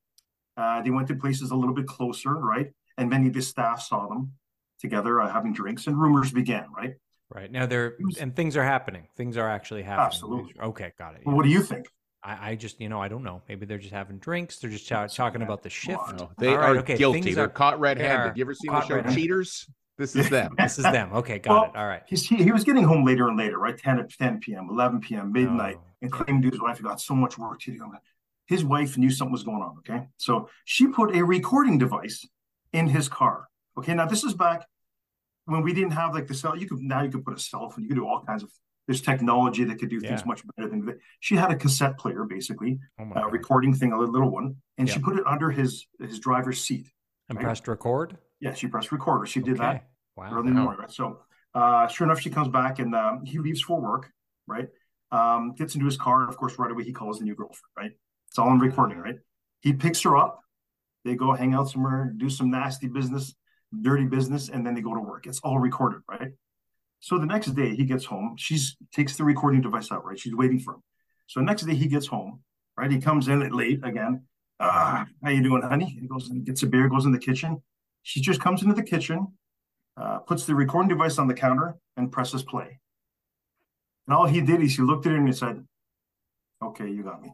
Uh, 0.56 0.82
they 0.82 0.90
went 0.90 1.08
to 1.08 1.14
places 1.14 1.50
a 1.50 1.56
little 1.56 1.74
bit 1.74 1.86
closer, 1.86 2.34
right? 2.34 2.70
And 2.96 3.10
many 3.10 3.28
of 3.28 3.34
the 3.34 3.42
staff 3.42 3.82
saw 3.82 4.06
them 4.06 4.32
together 4.82 5.20
uh, 5.23 5.32
having 5.32 5.55
drinks, 5.55 5.87
and 5.87 5.99
rumors 5.99 6.31
began, 6.31 6.67
right? 6.76 6.94
right. 7.31 7.50
Now 7.50 7.64
there 7.64 7.94
was- 8.00 8.19
and 8.19 8.37
things 8.37 8.56
are 8.58 8.64
happening. 8.64 9.08
Things 9.17 9.38
are 9.38 9.49
actually 9.49 9.82
happening. 9.84 10.06
Absolutely. 10.06 10.55
Okay, 10.61 10.93
got 10.99 11.14
it. 11.14 11.23
Well, 11.25 11.32
yeah. 11.32 11.37
what 11.38 11.43
do 11.44 11.49
you 11.50 11.62
think? 11.62 11.87
I, 12.23 12.50
I 12.50 12.55
just, 12.56 12.81
you 12.81 12.88
know, 12.88 13.00
I 13.00 13.08
don't 13.08 13.25
know. 13.25 13.43
Maybe 13.49 13.64
they're 13.67 13.79
just 13.79 13.93
having 13.94 14.19
drinks. 14.19 14.58
They're 14.58 14.70
just 14.70 14.87
ta- 14.88 15.06
talking 15.06 15.40
Yeah, 15.40 15.46
about 15.46 15.62
the 15.62 15.70
shift. 15.70 16.19
No, 16.19 16.31
they 16.38 16.49
All 16.49 16.58
right, 16.58 16.76
are 16.76 16.79
okay, 16.81 16.96
guilty. 16.99 17.23
things 17.23 17.37
They're 17.37 17.46
are- 17.46 17.49
caught 17.49 17.81
red-handed. 17.81 18.32
are 18.32 18.32
You 18.37 18.43
ever 18.44 18.55
seen 18.55 18.70
the 18.73 18.81
show 18.87 18.94
red-handed. 18.96 19.20
Cheaters? 19.20 19.67
This 19.99 20.14
is 20.17 20.29
them. 20.31 20.55
This 20.58 20.79
is 20.79 20.84
them. 20.84 21.12
Okay, 21.14 21.38
got 21.38 21.52
Well, 21.52 21.64
it. 21.64 21.76
All 21.76 21.87
right. 21.87 22.02
He, 22.06 22.17
he 22.17 22.50
was 22.52 22.64
getting 22.64 22.84
home 22.84 23.05
later 23.05 23.29
and 23.29 23.37
later, 23.38 23.58
right? 23.58 23.76
10 23.76 24.06
10 24.19 24.40
p.m., 24.40 24.69
11 24.70 25.00
p.m., 25.00 25.32
midnight, 25.32 25.76
Oh, 25.79 25.84
and 26.02 26.12
okay. 26.14 26.25
claimed 26.25 26.43
to 26.44 26.50
his 26.50 26.61
wife 26.61 26.81
got 26.82 27.00
so 27.00 27.14
much 27.14 27.38
work 27.38 27.61
to 27.61 27.73
do. 27.73 27.93
His 28.46 28.64
wife 28.64 28.96
knew 28.99 29.11
something 29.11 29.32
was 29.32 29.43
going 29.44 29.62
on. 29.62 29.76
Okay. 29.79 30.06
So 30.19 30.49
she 30.64 30.87
put 30.88 31.14
a 31.17 31.23
recording 31.25 31.79
device 31.79 32.26
in 32.73 32.87
his 32.88 33.08
car. 33.08 33.49
Okay. 33.78 33.94
Now, 33.94 34.06
this 34.06 34.24
is 34.24 34.34
back 34.34 34.66
when 35.46 35.62
we 35.62 35.72
didn't 35.72 35.92
have 35.92 36.14
like 36.14 36.26
the 36.26 36.34
cell. 36.34 36.56
You 36.56 36.69
could 36.69 36.80
now 36.80 37.02
you 37.02 37.10
could 37.10 37.24
put 37.24 37.34
a 37.34 37.40
cell 37.40 37.69
phone, 37.70 37.82
you 37.82 37.88
could 37.88 37.96
do 37.96 38.06
all 38.06 38.22
kinds 38.24 38.42
of 38.42 38.50
there's 38.86 39.00
technology 39.00 39.62
that 39.64 39.78
could 39.78 39.90
do 39.90 40.00
things 40.00 40.20
Yeah. 40.20 40.26
much 40.26 40.42
better 40.56 40.69
than 40.69 40.84
that. 40.86 40.98
She 41.20 41.36
had 41.36 41.52
a 41.52 41.56
cassette 41.56 41.98
player, 41.98 42.24
basically, 42.24 42.80
Oh 42.98 43.04
my 43.04 43.20
a 43.20 43.22
God. 43.24 43.32
recording 43.32 43.72
thing, 43.74 43.92
a 43.92 43.98
little 43.98 44.28
one, 44.30 44.56
and 44.76 44.88
she 44.88 44.98
put 44.98 45.16
it 45.16 45.26
under 45.26 45.50
his 45.50 45.86
his 46.00 46.19
driver's 46.19 46.60
seat. 46.64 46.90
And 47.28 47.38
right? 47.38 47.44
pressed 47.44 47.69
record. 47.69 48.19
Yeah, 48.40 48.54
she 48.54 48.66
pressed 48.66 48.90
record. 48.92 49.28
She 49.28 49.40
did 49.40 49.58
that 49.58 49.88
Wow. 50.16 50.30
early 50.32 50.48
in 50.48 50.54
the 50.54 50.60
morning, 50.60 50.80
right? 50.80 50.90
So, 50.90 51.20
uh, 51.54 51.86
sure 51.86 52.06
enough, 52.06 52.20
she 52.20 52.28
comes 52.30 52.48
back 52.48 52.80
and 52.80 52.94
um, 52.94 53.24
he 53.24 53.38
leaves 53.38 53.60
for 53.62 53.80
work, 53.80 54.10
right? 54.46 54.69
Um, 55.12 55.54
gets 55.54 55.74
into 55.74 55.86
his 55.86 55.96
car, 55.96 56.20
and 56.22 56.28
of 56.28 56.36
course, 56.36 56.58
right 56.58 56.70
away 56.70 56.82
he 56.84 56.92
calls 56.92 57.19
the 57.19 57.24
new 57.24 57.34
girlfriend, 57.36 57.70
right? 57.76 57.92
It's 58.28 58.38
all 58.38 58.50
in 58.52 58.58
recording, 58.58 58.98
right? 58.98 59.19
He 59.60 59.72
picks 59.72 60.02
her 60.02 60.16
up. 60.16 60.40
They 61.04 61.14
go 61.14 61.32
hang 61.34 61.54
out 61.54 61.69
somewhere, 61.70 62.12
do 62.16 62.28
some 62.28 62.50
nasty 62.50 62.88
business, 62.88 63.34
dirty 63.80 64.04
business, 64.04 64.48
and 64.48 64.66
then 64.66 64.74
they 64.74 64.80
go 64.80 64.94
to 64.94 65.00
work. 65.00 65.26
It's 65.26 65.40
all 65.40 65.58
recorded, 65.58 66.02
right? 66.08 66.32
So 67.00 67.19
the 67.19 67.26
next 67.26 67.48
day 67.48 67.74
he 67.74 67.84
gets 67.84 68.04
home. 68.04 68.36
She's 68.38 68.76
takes 68.92 69.16
the 69.16 69.24
recording 69.24 69.60
device 69.60 69.90
out, 69.90 70.04
right? 70.04 70.19
She's 70.19 70.34
waiting 70.34 70.60
for 70.60 70.74
him. 70.74 70.82
So 71.26 71.40
next 71.40 71.62
day 71.62 71.74
he 71.74 71.86
gets 71.86 72.06
home, 72.06 72.40
right? 72.76 72.90
He 72.90 73.00
comes 73.00 73.28
in 73.28 73.40
late 73.50 73.80
again. 73.82 74.22
Uh, 74.60 75.04
how 75.22 75.30
you 75.30 75.42
doing, 75.42 75.62
honey? 75.62 75.98
He 76.00 76.06
goes 76.06 76.30
and 76.30 76.44
gets 76.44 76.62
a 76.62 76.66
beer, 76.66 76.88
goes 76.88 77.04
in 77.04 77.12
the 77.12 77.19
kitchen. 77.19 77.60
She 78.02 78.20
just 78.20 78.40
comes 78.40 78.62
into 78.62 78.74
the 78.74 78.82
kitchen, 78.82 79.26
uh, 79.96 80.19
puts 80.19 80.46
the 80.46 80.54
recording 80.54 80.88
device 80.88 81.19
on 81.19 81.26
the 81.26 81.34
counter, 81.34 81.76
and 81.96 82.12
presses 82.12 82.44
play. 82.44 82.78
And 84.06 84.14
all 84.14 84.26
he 84.26 84.40
did 84.40 84.60
is 84.62 84.76
he 84.76 84.82
looked 84.82 85.06
at 85.06 85.12
her 85.12 85.19
and 85.19 85.26
he 85.26 85.34
said, 85.34 85.66
"Okay, 86.62 86.88
you 86.88 87.02
got 87.02 87.20
me." 87.20 87.32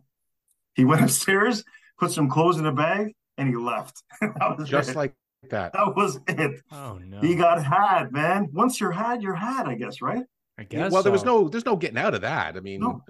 He 0.75 0.85
went 0.85 1.03
upstairs, 1.07 1.65
put 1.99 2.11
some 2.11 2.31
clothes 2.31 2.59
in 2.59 2.65
a 2.65 2.73
bag, 2.73 3.15
and 3.37 3.49
he 3.49 3.57
left. 3.57 4.03
Just 4.65 4.91
it. 4.91 4.97
like 4.97 5.15
that. 5.51 5.73
that 5.73 5.95
was 5.97 6.19
it. 6.29 6.61
Oh 6.73 6.99
no. 7.05 7.21
He 7.21 7.35
got 7.35 7.63
had, 7.65 8.13
man. 8.13 8.49
Once 8.53 8.81
you're 8.81 8.93
had, 8.93 9.23
you're 9.23 9.35
had, 9.35 9.67
I 9.67 9.75
guess, 9.75 10.01
right? 10.03 10.25
I 10.59 10.65
guess. 10.65 10.91
well, 10.93 11.03
there 11.03 11.13
was 11.13 11.25
no, 11.25 11.49
there's 11.49 11.65
no 11.67 11.77
getting 11.77 11.99
out 11.99 12.15
of 12.15 12.23
that. 12.23 12.57
I 12.57 12.61
mean, 12.61 12.81
No. 12.81 13.03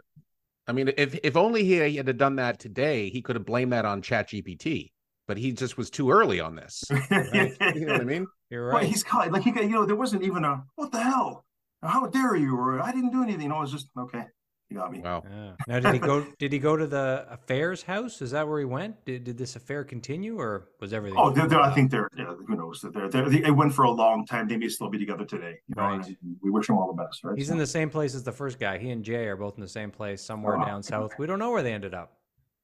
I 0.66 0.72
mean, 0.72 0.92
if 0.98 1.18
if 1.22 1.34
only 1.36 1.64
he 1.64 1.96
had 1.96 2.18
done 2.18 2.36
that 2.36 2.58
today, 2.58 3.08
he 3.08 3.22
could 3.22 3.36
have 3.36 3.46
blamed 3.46 3.72
that 3.72 3.86
on 3.86 4.02
Chat 4.02 4.28
GPT. 4.28 4.92
But 5.26 5.36
he 5.38 5.52
just 5.52 5.76
was 5.78 5.88
too 5.90 6.10
early 6.10 6.40
on 6.40 6.56
this. 6.56 6.84
Right? 7.10 7.52
you 7.74 7.86
know 7.86 7.92
what 7.94 8.00
I 8.02 8.04
mean? 8.04 8.26
You're 8.50 8.68
Well, 8.68 8.76
right. 8.78 8.86
he's 8.86 9.02
caught. 9.02 9.30
Like 9.32 9.42
he 9.42 9.50
got, 9.50 9.64
you 9.64 9.70
know, 9.70 9.84
there 9.86 9.96
wasn't 9.96 10.22
even 10.24 10.44
a 10.44 10.62
what 10.76 10.92
the 10.92 11.00
hell? 11.00 11.44
How 11.82 12.06
dare 12.06 12.34
you? 12.36 12.54
Or 12.56 12.80
I 12.82 12.92
didn't 12.92 13.12
do 13.12 13.22
anything. 13.22 13.42
You 13.42 13.48
know, 13.48 13.58
it 13.58 13.60
was 13.60 13.72
just 13.72 13.88
okay. 13.98 14.24
You 14.70 14.76
got 14.76 14.92
me. 14.92 15.00
Wow. 15.00 15.22
Yeah. 15.28 15.52
Now, 15.66 15.80
did 15.80 15.94
he 15.94 15.98
go? 15.98 16.26
Did 16.38 16.52
he 16.52 16.58
go 16.58 16.76
to 16.76 16.86
the 16.86 17.26
affairs 17.30 17.82
house? 17.82 18.20
Is 18.20 18.32
that 18.32 18.46
where 18.46 18.58
he 18.58 18.66
went? 18.66 19.02
Did, 19.06 19.24
did 19.24 19.38
this 19.38 19.56
affair 19.56 19.82
continue, 19.82 20.38
or 20.38 20.68
was 20.78 20.92
everything? 20.92 21.18
Oh, 21.18 21.30
they're, 21.30 21.46
they're, 21.46 21.60
I 21.60 21.72
think 21.74 21.90
they're. 21.90 22.10
Yeah, 22.18 22.34
who 22.46 22.54
knows? 22.54 22.82
They're, 22.92 23.08
they're, 23.08 23.30
they, 23.30 23.44
it 23.44 23.50
went 23.50 23.72
for 23.72 23.84
a 23.84 23.90
long 23.90 24.26
time. 24.26 24.46
They 24.46 24.58
may 24.58 24.68
still 24.68 24.90
be 24.90 24.98
together 24.98 25.24
today. 25.24 25.54
You 25.68 25.74
know, 25.76 25.82
Right. 25.82 26.16
we 26.42 26.50
wish 26.50 26.66
them 26.66 26.76
all 26.76 26.92
the 26.94 27.02
best. 27.02 27.24
Right. 27.24 27.38
He's 27.38 27.48
in 27.48 27.56
the 27.56 27.66
same 27.66 27.88
place 27.88 28.14
as 28.14 28.24
the 28.24 28.32
first 28.32 28.58
guy. 28.58 28.76
He 28.76 28.90
and 28.90 29.02
Jay 29.02 29.26
are 29.26 29.36
both 29.36 29.54
in 29.54 29.62
the 29.62 29.68
same 29.68 29.90
place, 29.90 30.20
somewhere 30.22 30.60
Oh. 30.60 30.64
down 30.66 30.82
south. 30.82 31.12
We 31.18 31.26
don't 31.26 31.38
know 31.38 31.50
where 31.50 31.62
they 31.62 31.72
ended 31.72 31.94
up. 31.94 32.12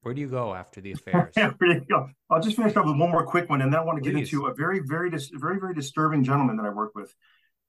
Where 0.02 0.12
do 0.12 0.20
you 0.20 0.28
go 0.28 0.52
after 0.54 0.82
the 0.82 0.92
affairs? 0.96 1.32
Yeah, 1.38 1.52
there 1.58 1.72
you 1.72 1.80
go. 1.88 2.10
I'll 2.28 2.42
just 2.42 2.56
finish 2.56 2.76
up 2.76 2.84
with 2.84 2.98
one 2.98 3.10
more 3.10 3.24
quick 3.24 3.48
one, 3.48 3.62
and 3.62 3.72
then 3.72 3.80
I 3.80 3.82
want 3.82 3.96
to 3.96 4.02
get 4.02 4.14
Please. 4.14 4.30
into 4.30 4.44
a 4.46 4.54
very, 4.54 4.80
very, 4.84 5.08
dis- 5.10 5.30
very, 5.32 5.58
very 5.58 5.72
disturbing 5.74 6.22
gentleman 6.22 6.58
that 6.58 6.66
I 6.66 6.70
work 6.70 6.94
with. 6.94 7.14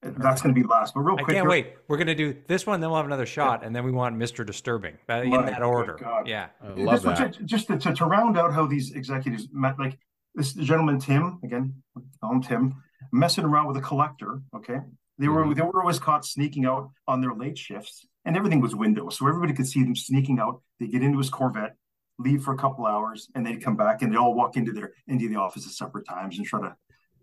And 0.06 0.16
That's 0.18 0.42
going 0.42 0.54
to 0.54 0.62
be 0.62 0.66
last, 0.68 0.94
but 0.94 1.02
real 1.02 1.16
quick, 1.18 1.30
I 1.30 1.34
can't 1.34 1.48
wait. 1.50 1.74
We're 1.88 1.98
gonna 1.98 2.14
do 2.14 2.36
this 2.48 2.68
one, 2.68 2.80
then 2.80 2.90
we'll 2.92 2.98
have 2.98 3.08
another 3.08 3.26
shot, 3.26 3.64
and 3.66 3.76
then 3.76 3.84
we 3.84 3.92
want 3.92 4.16
Mr. 4.16 4.46
Disturbing 4.46 4.98
in 5.10 5.30
My 5.32 5.50
that 5.50 5.64
order. 5.64 5.98
God. 6.00 6.28
Yeah. 6.28 6.48
I 6.64 6.68
love 6.74 7.02
This 7.02 7.18
that. 7.18 7.34
ju- 7.34 7.44
Just 7.46 7.68
to, 7.68 7.78
to, 7.80 7.94
to 7.94 8.06
round 8.06 8.38
out 8.38 8.54
how 8.54 8.68
these 8.68 8.92
executives 8.92 9.48
met, 9.52 9.80
like 9.80 9.98
this 10.36 10.54
gentleman 10.54 11.00
Tim 11.00 11.40
again, 11.44 11.82
call 12.22 12.34
him 12.34 12.42
Tim, 12.42 12.76
messing 13.12 13.46
around 13.46 13.68
with 13.68 13.78
a 13.78 13.82
collector. 13.82 14.42
Okay, 14.56 14.78
they 15.18 15.28
were 15.28 15.44
Mhm. 15.44 15.56
they 15.56 15.62
were 15.64 15.82
always 15.82 15.98
caught 16.00 16.24
sneaking 16.24 16.66
out 16.66 16.92
on 17.08 17.22
their 17.22 17.34
late 17.34 17.58
shifts, 17.58 18.06
and 18.26 18.38
everything 18.38 18.62
was 18.62 18.76
windows, 18.76 19.18
so 19.18 19.28
everybody 19.28 19.54
could 19.54 19.68
see 19.68 19.82
them 19.84 19.96
sneaking 19.96 20.40
out. 20.40 20.62
They 20.80 20.88
get 20.88 21.02
into 21.02 21.18
his 21.18 21.32
Corvette, 21.32 21.76
leave 22.20 22.44
for 22.44 22.54
a 22.54 22.58
couple 22.58 22.86
hours, 22.86 23.28
and 23.34 23.44
they'd 23.44 23.64
come 23.64 23.76
back, 23.76 24.04
and 24.04 24.14
they 24.14 24.18
all 24.18 24.36
walk 24.36 24.56
into 24.56 24.72
their 24.72 24.94
into 25.08 25.28
the 25.30 25.38
office 25.38 25.66
at 25.66 25.72
separate 25.74 26.06
times 26.08 26.38
and 26.38 26.46
try 26.46 26.62
to, 26.62 26.76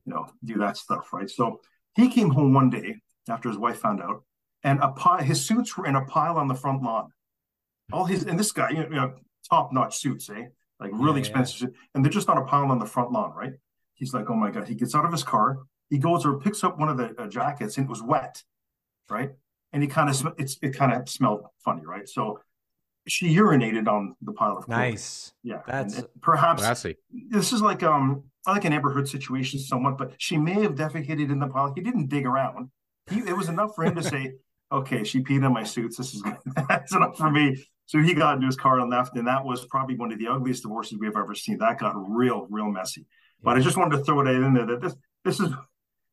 you 0.05 0.13
know, 0.15 0.27
do 0.43 0.59
that 0.59 0.77
stuff, 0.77 1.13
right? 1.13 1.31
So 1.31 1.61
he 1.95 2.09
came 2.09 2.31
home 2.31 2.55
one 2.55 2.71
day 2.71 2.97
after 3.29 3.49
his 3.49 3.59
wife 3.59 3.79
found 3.79 4.03
out, 4.03 4.25
and 4.65 4.79
a 4.81 4.89
pile, 4.89 5.19
his 5.23 5.45
suits 5.45 5.77
were 5.77 5.87
in 5.87 5.97
a 5.97 6.05
pile 6.05 6.37
on 6.39 6.49
the 6.49 6.55
front 6.55 6.83
lawn. 6.83 7.13
All 7.93 8.05
his 8.05 8.25
and 8.25 8.39
this 8.39 8.53
guy, 8.53 8.71
you 8.71 8.89
know, 8.89 9.15
top 9.49 9.73
notch 9.73 9.99
suits, 9.99 10.31
eh? 10.31 10.45
Like 10.81 10.91
really 10.93 11.05
Yeah, 11.05 11.13
yeah. 11.13 11.19
expensive, 11.19 11.59
suit, 11.59 11.75
and 11.95 12.05
they're 12.05 12.13
just 12.13 12.29
on 12.29 12.39
a 12.39 12.45
pile 12.45 12.71
on 12.71 12.79
the 12.79 12.87
front 12.87 13.13
lawn, 13.13 13.33
right? 13.37 13.53
He's 13.95 14.15
like, 14.15 14.31
oh 14.31 14.35
my 14.35 14.51
god. 14.51 14.67
He 14.69 14.75
gets 14.75 14.95
out 14.95 15.05
of 15.05 15.13
his 15.13 15.23
car, 15.23 15.59
he 15.91 15.99
goes 15.99 16.25
or 16.25 16.39
picks 16.41 16.65
up 16.65 16.79
one 16.79 16.89
of 16.89 16.97
the 16.97 17.15
uh, 17.21 17.27
jackets, 17.29 17.77
and 17.77 17.87
it 17.87 17.91
was 17.91 18.03
wet, 18.03 18.43
right? 19.11 19.31
And 19.73 19.83
he 19.83 19.89
kind 19.89 20.09
of 20.09 20.17
sm- 20.17 20.39
it's 20.39 20.57
it 20.63 20.75
kind 20.75 20.93
of 20.93 21.09
smelled 21.09 21.43
funny, 21.65 21.85
right? 21.85 22.09
So 22.09 22.41
she 23.09 23.35
urinated 23.35 23.89
on 23.89 24.15
the 24.23 24.33
pile 24.33 24.57
of 24.57 24.65
clothes. 24.65 24.79
Nice. 24.79 25.33
Yeah, 25.43 25.63
That's- 25.67 25.95
and, 25.95 26.05
and 26.05 26.23
perhaps 26.23 26.63
Classy. 26.63 26.97
this 27.31 27.53
is 27.53 27.61
like 27.63 27.83
um 27.83 28.25
like 28.47 28.65
an 28.65 28.73
Amber 28.73 28.93
Heard 28.93 29.09
situation 29.09 29.61
somewhat, 29.61 29.99
but 29.99 30.15
she 30.19 30.37
may 30.37 30.61
have 30.63 30.75
defecated 30.75 31.31
in 31.31 31.39
the 31.39 31.47
pile. 31.47 31.73
He 31.75 31.81
didn't 31.81 32.09
dig 32.09 32.27
around. 32.27 32.71
He, 33.11 33.21
it 33.21 33.37
was 33.37 33.49
enough 33.49 33.75
for 33.75 33.85
him 33.85 33.95
to 33.95 34.03
say, 34.03 34.33
okay, 34.73 35.05
she 35.05 35.23
peed 35.23 35.45
on 35.45 35.53
my 35.53 35.65
suits. 35.65 35.97
This 35.97 36.15
is 36.15 36.23
that's 36.69 36.95
enough 36.95 37.17
for 37.17 37.31
me. 37.31 37.65
So 37.87 37.99
he 38.01 38.15
got 38.15 38.37
into 38.37 38.47
his 38.47 38.57
car 38.57 38.81
and 38.81 38.91
left, 38.91 39.17
and 39.17 39.27
that 39.27 39.45
was 39.45 39.67
probably 39.67 39.97
one 39.97 40.13
of 40.13 40.19
the 40.19 40.29
ugliest 40.29 40.63
divorces 40.63 40.99
we've 40.99 41.17
ever 41.17 41.35
seen. 41.35 41.59
That 41.59 41.79
got 41.79 41.95
real, 41.97 42.47
real 42.51 42.71
messy. 42.71 43.07
But 43.43 43.57
I 43.57 43.61
just 43.61 43.77
wanted 43.77 43.97
to 43.99 44.05
throw 44.05 44.21
it 44.21 44.29
in 44.29 44.55
there 44.55 44.67
that 44.67 44.81
this 44.81 44.95
this 45.25 45.41
is 45.41 45.51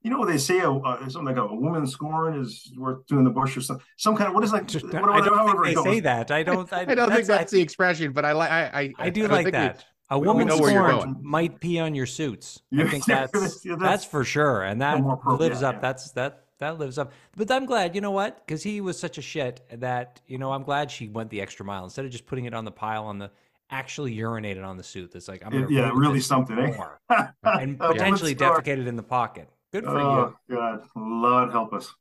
you 0.01 0.09
know 0.09 0.17
what 0.17 0.27
they 0.29 0.37
say 0.37 0.61
uh, 0.61 0.97
something 1.09 1.25
like 1.25 1.37
a, 1.37 1.41
a 1.41 1.55
woman 1.55 1.85
scorn 1.85 2.39
is 2.39 2.71
worth 2.77 3.05
doing 3.07 3.23
the 3.23 3.29
bush 3.29 3.57
or 3.57 3.61
some 3.61 3.79
some 3.97 4.15
kind 4.15 4.29
of 4.29 4.33
what 4.35 4.43
is 4.43 4.51
that? 4.51 4.67
Just, 4.67 4.85
what, 4.85 4.95
I 5.09 5.19
don't 5.21 5.37
however 5.37 5.65
think 5.65 5.77
it 5.77 5.83
they 5.83 5.91
say 5.95 5.99
that. 6.01 6.31
I 6.31 6.43
don't. 6.43 6.71
I, 6.71 6.81
I 6.87 6.95
don't 6.95 7.11
think 7.11 7.27
that's 7.27 7.53
I, 7.53 7.57
the 7.57 7.61
expression, 7.61 8.11
but 8.13 8.25
I 8.25 8.31
like. 8.31 8.51
I, 8.51 8.63
I 8.81 8.93
I 8.97 9.09
do 9.09 9.21
don't 9.21 9.31
like 9.31 9.45
think 9.45 9.55
we- 9.55 9.59
that. 9.59 9.85
A 10.11 10.17
we 10.17 10.25
woman 10.27 10.47
know 10.47 10.55
scorned 10.55 11.21
might 11.21 11.59
pee 11.59 11.77
on 11.77 11.93
your 11.93 12.07
suits. 12.07 12.61
I 12.75 12.87
think 12.87 13.05
that's 13.07 13.31
that's- 13.31 13.65
yeah, 13.65 13.73
that's 13.73 13.81
that's- 13.81 14.05
for 14.05 14.23
sure, 14.23 14.63
and 14.63 14.81
that 14.81 14.99
lives 15.27 15.61
up. 15.61 15.75
yeah. 15.75 15.81
That's 15.81 16.11
that 16.11 16.45
that 16.59 16.79
lives 16.79 16.97
up. 16.97 17.11
But 17.37 17.51
I'm 17.51 17.65
glad, 17.65 17.93
you 17.93 18.01
know 18.01 18.11
what? 18.11 18.45
Because 18.45 18.63
he 18.63 18.81
was 18.81 18.97
such 18.99 19.17
a 19.17 19.21
shit 19.21 19.61
that 19.71 20.21
you 20.27 20.37
know 20.37 20.51
I'm 20.51 20.63
glad 20.63 20.89
she 20.89 21.09
went 21.09 21.29
the 21.29 21.41
extra 21.41 21.65
mile 21.65 21.83
instead 21.83 22.05
of 22.05 22.11
just 22.11 22.25
putting 22.25 22.45
it 22.45 22.53
on 22.55 22.65
the 22.65 22.71
pile 22.71 23.05
on 23.05 23.19
the 23.19 23.29
actually 23.69 24.15
urinated 24.15 24.65
on 24.65 24.77
the 24.77 24.83
suit. 24.83 25.11
That's 25.11 25.27
like 25.27 25.43
I'm 25.45 25.51
gonna 25.51 25.67
yeah, 25.69 25.91
really 25.93 26.21
something, 26.21 26.57
eh? 26.57 27.27
and 27.43 27.77
potentially 27.79 28.33
defecated 28.33 28.87
in 28.87 28.95
the 28.95 29.03
pocket. 29.03 29.47
Good 29.73 29.85
for 29.85 29.97
Oh 29.97 30.33
you. 30.47 30.55
God, 30.55 30.81
Lord 30.95 31.51
help 31.51 31.73
us. 31.73 31.93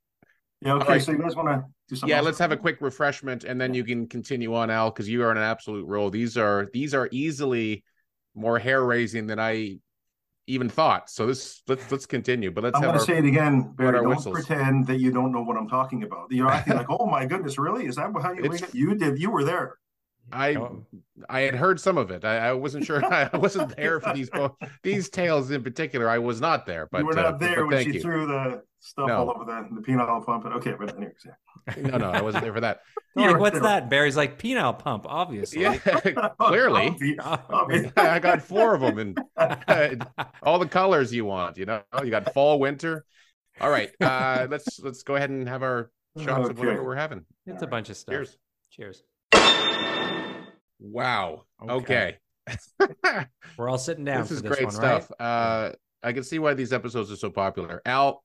Yeah, 0.60 0.74
okay. 0.74 0.92
right. 0.92 1.02
So 1.02 1.12
you 1.12 1.18
guys 1.18 1.36
want 1.36 1.48
to 1.48 1.64
do 1.88 1.96
something? 1.96 2.08
Yeah, 2.08 2.16
else? 2.18 2.24
let's 2.26 2.38
have 2.38 2.52
a 2.52 2.56
quick 2.56 2.78
refreshment, 2.80 3.44
and 3.44 3.60
then 3.60 3.74
you 3.74 3.84
can 3.84 4.08
continue 4.08 4.54
on, 4.54 4.70
Al, 4.70 4.90
because 4.90 5.08
you 5.08 5.22
are 5.22 5.30
on 5.30 5.36
an 5.36 5.42
absolute 5.44 5.86
roll. 5.86 6.10
These 6.10 6.36
are 6.36 6.66
these 6.72 6.94
are 6.94 7.08
easily 7.12 7.84
more 8.34 8.58
hair 8.58 8.82
raising 8.84 9.26
than 9.26 9.38
I 9.38 9.78
even 10.46 10.68
thought. 10.68 11.10
So 11.10 11.26
this 11.26 11.62
let's 11.68 11.90
let's 11.92 12.06
continue. 12.06 12.50
But 12.50 12.64
let's 12.64 12.76
I'm 12.76 12.82
going 12.82 12.94
to 12.98 13.04
say 13.04 13.18
it 13.18 13.24
again, 13.24 13.74
Barry. 13.76 13.92
Don't 14.00 14.08
whistles. 14.08 14.34
pretend 14.34 14.86
that 14.86 14.98
you 14.98 15.12
don't 15.12 15.30
know 15.30 15.42
what 15.42 15.56
I'm 15.56 15.68
talking 15.68 16.02
about. 16.02 16.28
You're 16.30 16.50
acting 16.50 16.74
like, 16.76 16.86
"Oh 16.90 17.06
my 17.06 17.26
goodness, 17.26 17.58
really? 17.58 17.86
Is 17.86 17.96
that 17.96 18.10
how 18.20 18.32
you? 18.32 18.44
It's- 18.44 18.74
You 18.74 18.94
did. 18.94 19.18
You 19.20 19.30
were 19.30 19.44
there." 19.44 19.76
I 20.32 20.54
Oh, 20.56 20.84
I 21.28 21.40
had 21.40 21.54
heard 21.54 21.80
some 21.80 21.98
of 21.98 22.10
it. 22.10 22.24
I, 22.24 22.48
I 22.48 22.52
wasn't 22.52 22.84
sure. 22.84 23.04
I 23.12 23.34
wasn't 23.36 23.74
there 23.76 24.00
for 24.00 24.12
these 24.14 24.30
these 24.82 25.08
tales 25.08 25.50
in 25.50 25.62
particular. 25.62 26.08
I 26.08 26.18
was 26.18 26.40
not 26.40 26.66
there. 26.66 26.88
But 26.90 26.98
you 27.00 27.06
were 27.06 27.18
uh, 27.18 27.22
not 27.30 27.40
there 27.40 27.66
when 27.66 27.76
thank 27.76 27.88
she 27.88 27.94
you. 27.94 28.00
threw 28.02 28.26
the 28.26 28.62
stuff 28.80 29.08
No. 29.08 29.16
all 29.18 29.30
over 29.30 29.44
the, 29.44 29.68
the 29.74 29.80
penile 29.80 30.24
pump. 30.24 30.46
Okay, 30.46 30.74
but 30.78 30.94
anyways, 30.96 31.14
yeah. 31.26 31.32
No, 31.76 31.98
no, 31.98 32.10
I 32.10 32.22
wasn't 32.22 32.44
there 32.44 32.54
for 32.54 32.60
that. 32.60 32.80
They're 33.14 33.26
like, 33.26 33.34
were 33.34 33.40
what's 33.40 33.54
there. 33.54 33.62
that? 33.64 33.90
Barry's 33.90 34.16
like 34.16 34.38
penile 34.40 34.78
pump, 34.78 35.04
obviously. 35.08 35.62
Yeah, 35.62 35.76
clearly. 35.78 36.90
Obvi- 36.90 37.16
obvi- 37.16 37.92
I 37.98 38.18
got 38.20 38.40
four 38.42 38.74
of 38.74 38.80
them 38.80 38.98
and 39.36 40.06
all 40.42 40.58
the 40.58 40.68
colors 40.68 41.12
you 41.12 41.24
want. 41.24 41.58
You 41.58 41.66
know, 41.66 41.82
you 42.02 42.10
got 42.10 42.32
fall, 42.32 42.58
winter. 42.58 43.04
All 43.60 43.70
right, 43.70 43.90
uh, 44.00 44.46
let's 44.48 44.78
let's 44.80 45.02
go 45.02 45.16
ahead 45.16 45.30
and 45.30 45.48
have 45.48 45.62
our 45.64 45.90
shots 46.16 46.48
of 46.48 46.58
whatever 46.58 46.84
we're 46.84 46.94
having. 46.94 47.24
It's 47.44 47.62
a 47.62 47.66
bunch 47.66 47.90
of 47.90 47.96
stuff. 47.96 48.12
Cheers. 48.14 48.38
Cheers. 48.70 49.02
Wow. 50.80 51.44
Okay. 51.68 52.16
Okay. 52.80 53.26
We're 53.56 53.68
all 53.68 53.78
sitting 53.78 54.04
down 54.04 54.20
this 54.20 54.28
for 54.28 54.34
is 54.34 54.42
this 54.42 54.52
great 54.52 54.64
one, 54.64 54.74
stuff. 54.74 55.10
right? 55.18 55.24
Uh, 55.26 55.72
I 56.02 56.12
can 56.12 56.22
see 56.22 56.38
why 56.38 56.54
these 56.54 56.72
episodes 56.72 57.10
are 57.10 57.16
so 57.16 57.30
popular. 57.30 57.82
Al, 57.84 58.22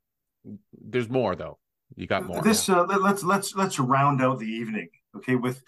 there's 0.74 1.10
more 1.10 1.36
though. 1.36 1.58
You 1.96 2.08
got 2.08 2.26
more. 2.26 2.42
This 2.42 2.70
uh, 2.70 2.84
let- 2.86 3.02
let's 3.02 3.24
let's 3.24 3.56
let's 3.56 3.80
round 3.80 4.22
out 4.22 4.40
the 4.40 4.48
evening, 4.48 4.90
okay? 5.18 5.36
With 5.36 5.62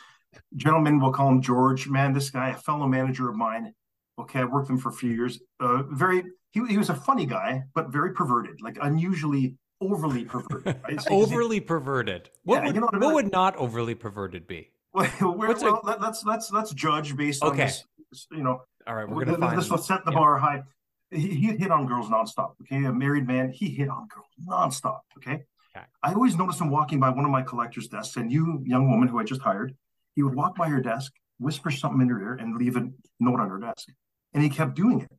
gentlemen, 0.55 0.99
we'll 0.99 1.11
call 1.11 1.29
him 1.29 1.41
George. 1.41 1.87
Man, 1.87 2.13
this 2.13 2.29
guy, 2.29 2.49
a 2.49 2.55
fellow 2.55 2.87
manager 2.87 3.29
of 3.29 3.35
mine. 3.35 3.73
Okay, 4.19 4.39
I 4.39 4.45
worked 4.45 4.69
with 4.69 4.77
him 4.77 4.81
for 4.81 4.89
a 4.89 4.93
few 4.93 5.11
years. 5.11 5.41
Uh, 5.59 5.83
very, 5.89 6.23
he, 6.51 6.65
he 6.67 6.77
was 6.77 6.89
a 6.89 6.95
funny 6.95 7.25
guy, 7.25 7.63
but 7.73 7.89
very 7.89 8.13
perverted, 8.13 8.61
like 8.61 8.77
unusually 8.81 9.55
overly 9.81 10.23
perverted. 10.23 10.79
Right? 10.83 11.01
So 11.01 11.09
he's- 11.09 11.27
overly 11.31 11.59
perverted. 11.59 12.29
What, 12.43 12.55
Yeah, 12.55 12.65
would, 12.67 12.75
you 12.75 12.81
know 12.81 12.87
what 12.87 12.95
I 12.95 13.05
what 13.05 13.13
would 13.15 13.31
not 13.31 13.55
overly 13.57 13.93
perverted 13.93 14.47
be? 14.47 14.71
Well, 14.95 15.11
we're, 15.37 15.47
What's 15.49 15.61
a- 15.63 15.71
let, 15.83 16.01
let's 16.01 16.23
let's 16.25 16.51
let's 16.51 16.73
judge 16.73 17.15
based 17.15 17.43
on 17.43 17.55
this. 17.57 17.83
You 18.31 18.43
know, 18.43 18.61
All 18.87 18.95
right, 18.95 19.07
we're 19.07 19.25
gonna 19.25 19.37
th- 19.37 19.49
find. 19.49 19.57
this 19.59 19.69
will 19.69 19.77
set 19.77 20.05
the 20.05 20.11
yeah. 20.11 20.17
bar 20.17 20.37
high. 20.37 20.63
He, 21.11 21.27
he 21.35 21.47
hit 21.57 21.69
on 21.69 21.85
girls 21.85 22.07
nonstop. 22.07 22.53
Okay, 22.61 22.85
a 22.85 22.93
married 22.93 23.27
man, 23.27 23.49
he 23.49 23.69
hit 23.69 23.89
on 23.89 24.07
girls 24.07 24.27
nonstop. 24.47 25.01
Okay, 25.17 25.43
Okay. 25.75 25.85
I 26.01 26.13
always 26.13 26.37
noticed 26.37 26.61
him 26.61 26.69
walking 26.69 26.99
by 26.99 27.09
one 27.09 27.25
of 27.25 27.31
my 27.31 27.41
collector's 27.41 27.87
desks, 27.89 28.15
and 28.15 28.31
you, 28.31 28.63
young 28.65 28.89
woman 28.89 29.09
who 29.09 29.19
I 29.19 29.23
just 29.23 29.41
hired, 29.41 29.75
he 30.15 30.23
would 30.23 30.33
walk 30.33 30.55
by 30.55 30.69
her 30.69 30.79
desk, 30.81 31.11
whisper 31.39 31.69
something 31.71 32.01
in 32.01 32.09
her 32.09 32.21
ear, 32.21 32.33
and 32.35 32.55
leave 32.55 32.77
a 32.77 32.87
note 33.19 33.39
on 33.41 33.49
her 33.49 33.59
desk, 33.59 33.89
and 34.33 34.41
he 34.41 34.49
kept 34.49 34.75
doing 34.75 35.01
it. 35.01 35.11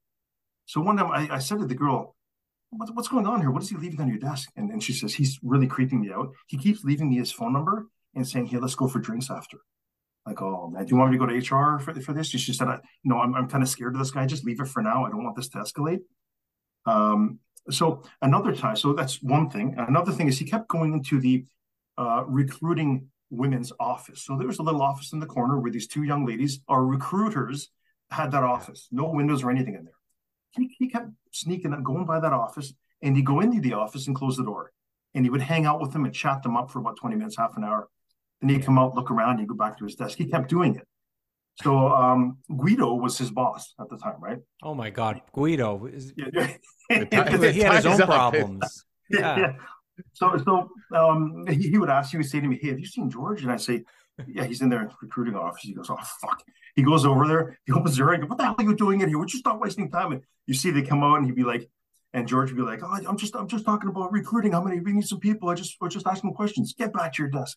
So 0.64 0.80
one 0.80 0.97
time, 0.97 1.11
I, 1.11 1.37
I 1.37 1.38
said 1.38 1.59
to 1.59 1.66
the 1.66 1.75
girl, 1.75 2.16
"What's 2.71 2.90
what's 2.92 3.09
going 3.09 3.26
on 3.26 3.40
here? 3.40 3.50
What 3.50 3.62
is 3.62 3.68
he 3.68 3.76
leaving 3.76 4.00
on 4.00 4.09
your 4.09 4.18
desk?" 4.18 4.50
And, 4.56 4.71
and 4.71 4.83
she 4.83 4.95
says, 4.95 5.14
"He's 5.14 5.38
really 5.42 5.66
creeping 5.66 6.00
me 6.00 6.11
out. 6.12 6.33
He 6.47 6.56
keeps 6.56 6.83
leaving 6.85 7.11
me 7.11 7.16
his 7.18 7.30
phone 7.30 7.52
number 7.52 7.87
and 8.17 8.27
saying, 8.27 8.47
"Hey, 8.47 8.59
let's 8.59 8.75
go 8.75 8.89
for 8.89 8.99
drinks 8.99 9.31
after." 9.31 9.59
Like, 10.27 10.43
oh 10.43 10.69
man, 10.69 10.85
do 10.85 10.91
you 10.91 10.97
want 10.97 11.13
me 11.13 11.19
to 11.19 11.25
go 11.25 11.31
to 11.31 11.37
HR 11.37 11.79
for, 11.79 11.95
for 12.01 12.13
this? 12.13 12.27
She 12.27 12.53
said, 12.53 12.67
I, 12.67 12.81
no, 13.05 13.21
I'm, 13.21 13.33
I'm 13.37 13.49
kind 13.49 13.63
of 13.63 13.69
scared 13.69 13.95
of 13.95 14.01
this 14.01 14.11
guy. 14.11 14.27
Just 14.27 14.45
leave 14.45 14.61
it 14.61 14.67
for 14.67 14.83
now. 14.83 15.05
I 15.05 15.11
don't 15.11 15.23
want 15.23 15.37
this 15.37 15.49
to 15.51 15.59
escalate. 15.59 16.01
Um, 16.85 17.39
so 17.71 18.03
another 18.23 18.53
time, 18.53 18.75
so 18.75 18.93
that's 18.93 19.23
one 19.23 19.51
thing. 19.51 19.77
Another 19.79 20.11
thing 20.11 20.27
is 20.27 20.39
he 20.39 20.45
kept 20.45 20.69
going 20.69 20.95
into 20.95 21.21
the 21.21 21.45
uh, 21.97 22.25
recruiting 22.27 23.09
women's 23.31 23.73
office. 23.79 24.23
So 24.23 24.37
there 24.37 24.47
was 24.47 24.59
a 24.59 24.63
little 24.63 24.83
office 24.83 25.13
in 25.13 25.21
the 25.21 25.27
corner 25.27 25.59
where 25.59 25.71
these 25.71 25.87
two 25.87 26.03
young 26.03 26.27
ladies, 26.27 26.61
our 26.69 26.85
recruiters, 26.85 27.71
had 28.11 28.31
that 28.33 28.43
office. 28.43 28.89
No 28.91 29.09
windows 29.11 29.43
or 29.43 29.51
anything 29.51 29.75
in 29.75 29.85
there. 29.85 29.95
He, 30.53 30.75
he 30.79 30.89
kept 30.89 31.09
sneaking 31.33 31.73
up, 31.73 31.83
going 31.83 32.07
by 32.07 32.21
that 32.21 32.33
office, 32.33 32.73
and 33.03 33.17
he'd 33.17 33.27
go 33.27 33.41
into 33.41 33.61
the 33.61 33.75
office 33.75 34.07
and 34.07 34.17
close 34.17 34.37
the 34.37 34.45
door. 34.45 34.73
And 35.15 35.25
he 35.25 35.31
would 35.31 35.41
hang 35.41 35.67
out 35.67 35.81
with 35.81 35.93
them 35.93 36.05
and 36.05 36.15
chat 36.15 36.43
them 36.43 36.57
up 36.57 36.71
for 36.71 36.79
about 36.79 36.99
20 36.99 37.17
minutes, 37.17 37.37
half 37.37 37.57
an 37.57 37.65
hour. 37.65 37.89
Then 38.40 38.50
he'd 38.50 38.64
come 38.64 38.78
out, 38.78 38.95
look 38.95 39.11
around, 39.11 39.38
he'd 39.38 39.49
go 39.49 39.55
back 39.55 39.78
to 39.78 39.85
his 39.85 39.95
desk. 39.95 40.19
He 40.19 40.26
kept 40.26 40.49
doing 40.49 40.76
it. 40.76 40.87
So 41.62 41.88
um, 41.88 42.38
Guido 42.55 42.95
was 42.95 43.16
his 43.16 43.31
boss 43.31 43.75
at 43.81 43.88
the 43.88 43.97
time, 43.97 44.16
right? 44.21 44.38
Oh 44.62 44.75
my 44.75 44.90
God, 44.90 45.23
Guido! 45.33 45.87
Is, 45.87 46.12
Yeah, 46.16 46.26
The 46.33 46.59
yeah. 47.12 47.25
time- 47.25 47.43
he 47.55 47.61
had 47.61 47.76
his 47.76 47.87
own 47.87 48.07
problems. 48.07 48.85
yeah. 49.11 49.38
Yeah. 49.38 49.52
So, 50.12 50.37
so 50.45 50.69
um, 50.95 51.47
he, 51.49 51.71
he 51.71 51.78
would 51.78 51.88
ask, 51.88 52.11
he 52.11 52.19
would 52.19 52.26
say 52.26 52.40
to 52.40 52.47
me, 52.47 52.59
"Hey, 52.61 52.69
have 52.69 52.78
you 52.78 52.85
seen 52.85 53.09
George?" 53.09 53.40
And 53.43 53.50
I 53.50 53.57
say, 53.57 53.83
"Yeah, 54.28 54.45
he's 54.45 54.61
in 54.61 54.69
their 54.69 54.90
recruiting 55.00 55.35
office." 55.35 55.62
He 55.62 55.73
goes, 55.73 55.88
"Oh 55.88 55.97
fuck!" 56.21 56.43
He 56.75 56.83
goes 56.83 57.07
over 57.07 57.26
there. 57.26 57.59
He 57.64 57.73
opens 57.73 57.97
the 57.97 58.00
door. 58.05 58.12
I 58.12 58.19
go, 58.19 58.26
"What 58.26 58.37
the 58.37 58.45
hell 58.45 58.55
are 58.59 58.62
you 58.64 58.76
doing 58.76 59.00
in 59.00 59.09
here? 59.09 59.19
Would 59.19 59.33
you 59.33 59.38
stop 59.38 59.59
wasting 59.59 59.90
time?" 59.90 60.12
And 60.12 60.21
you 60.47 60.52
see, 60.52 60.71
they 60.71 60.83
come 60.83 61.02
out, 61.02 61.16
and 61.16 61.25
he'd 61.25 61.35
be 61.35 61.45
like, 61.45 61.71
and 62.12 62.28
George 62.28 62.50
would 62.50 62.59
be 62.59 62.62
like, 62.62 62.81
"Oh, 62.83 62.99
I'm 63.09 63.16
just, 63.16 63.35
I'm 63.35 63.49
just 63.49 63.64
talking 63.64 63.88
about 63.88 64.12
recruiting. 64.12 64.52
How 64.52 64.62
many? 64.62 64.81
We 64.81 64.93
need 64.93 65.07
some 65.07 65.19
people. 65.21 65.49
I 65.49 65.55
just, 65.55 65.78
we're 65.81 65.88
just 65.88 66.07
asking 66.07 66.35
questions. 66.35 66.75
Get 66.76 66.93
back 66.93 67.14
to 67.14 67.23
your 67.23 67.31
desk." 67.31 67.57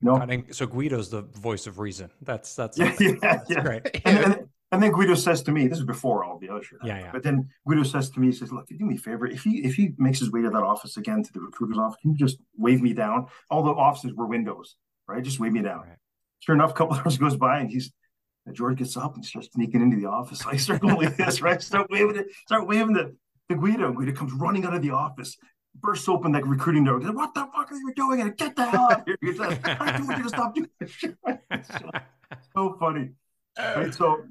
No, 0.00 0.26
So 0.50 0.66
Guido's 0.66 1.10
the 1.10 1.22
voice 1.22 1.66
of 1.66 1.78
reason. 1.78 2.10
That's 2.22 2.54
that's 2.54 2.78
Yeah, 2.78 2.94
yeah, 2.98 3.12
That's 3.20 3.50
yeah. 3.50 3.62
great. 3.62 4.00
and, 4.04 4.18
and, 4.18 4.48
and 4.72 4.82
then 4.82 4.92
Guido 4.92 5.14
says 5.14 5.42
to 5.42 5.52
me, 5.52 5.66
this 5.66 5.78
is 5.78 5.84
before 5.84 6.24
all 6.24 6.38
the 6.38 6.48
other 6.48 6.62
shit. 6.62 6.78
Yeah, 6.84 6.98
yeah. 7.00 7.10
But 7.12 7.22
then 7.22 7.48
Guido 7.66 7.82
says 7.82 8.08
to 8.10 8.20
me, 8.20 8.28
he 8.28 8.32
says, 8.32 8.52
look, 8.52 8.68
do 8.68 8.84
me 8.84 8.94
a 8.94 8.98
favor. 8.98 9.26
If 9.26 9.42
he 9.42 9.58
if 9.64 9.74
he 9.74 9.92
makes 9.98 10.20
his 10.20 10.30
way 10.30 10.42
to 10.42 10.50
that 10.50 10.62
office 10.62 10.96
again, 10.96 11.22
to 11.22 11.32
the 11.32 11.40
recruiter's 11.40 11.78
office, 11.78 11.98
can 12.00 12.12
you 12.12 12.16
just 12.16 12.38
wave 12.56 12.80
me 12.80 12.92
down? 12.92 13.26
All 13.50 13.62
the 13.62 13.70
offices 13.72 14.14
were 14.14 14.26
windows, 14.26 14.76
right? 15.08 15.22
Just 15.22 15.40
wave 15.40 15.52
me 15.52 15.62
down. 15.62 15.80
Right. 15.80 15.96
Sure 16.40 16.54
enough, 16.54 16.70
a 16.70 16.74
couple 16.74 16.96
hours 16.98 17.18
goes 17.18 17.36
by 17.36 17.58
and 17.60 17.70
he's 17.70 17.92
and 18.46 18.56
George 18.56 18.78
gets 18.78 18.96
up 18.96 19.14
and 19.16 19.24
starts 19.24 19.48
sneaking 19.52 19.82
into 19.82 19.96
the 19.98 20.06
office. 20.06 20.46
I 20.46 20.56
start 20.56 20.80
going 20.80 20.96
like 20.96 21.16
this, 21.16 21.42
right? 21.42 21.60
Start 21.62 21.90
waving 21.90 22.16
it, 22.16 22.26
start 22.46 22.66
waving 22.66 22.94
the, 22.94 23.14
the 23.48 23.54
Guido. 23.54 23.92
Guido 23.92 24.12
comes 24.12 24.32
running 24.32 24.64
out 24.64 24.74
of 24.74 24.82
the 24.82 24.90
office, 24.90 25.36
bursts 25.80 26.08
open 26.08 26.32
that 26.32 26.46
recruiting 26.46 26.84
door. 26.84 27.00
What 27.00 27.34
the 27.34 27.48
fuck 27.54 27.70
are 27.70 27.76
you 27.76 27.92
doing? 27.94 28.20
And 28.20 28.36
get 28.36 28.56
the 28.56 28.66
hell 28.66 28.88
out 28.90 29.00
of 29.00 29.06
here. 29.06 29.18
He's 29.20 29.38
like, 29.38 29.66
I 29.66 29.96
told 29.96 30.10
you 30.10 30.22
to 30.22 30.28
stop 30.28 30.54
doing 30.54 30.70
this 30.78 30.90
shit. 30.90 31.16
So, 32.54 32.76
funny. 32.78 33.10
Right. 33.58 33.92
So 33.92 34.22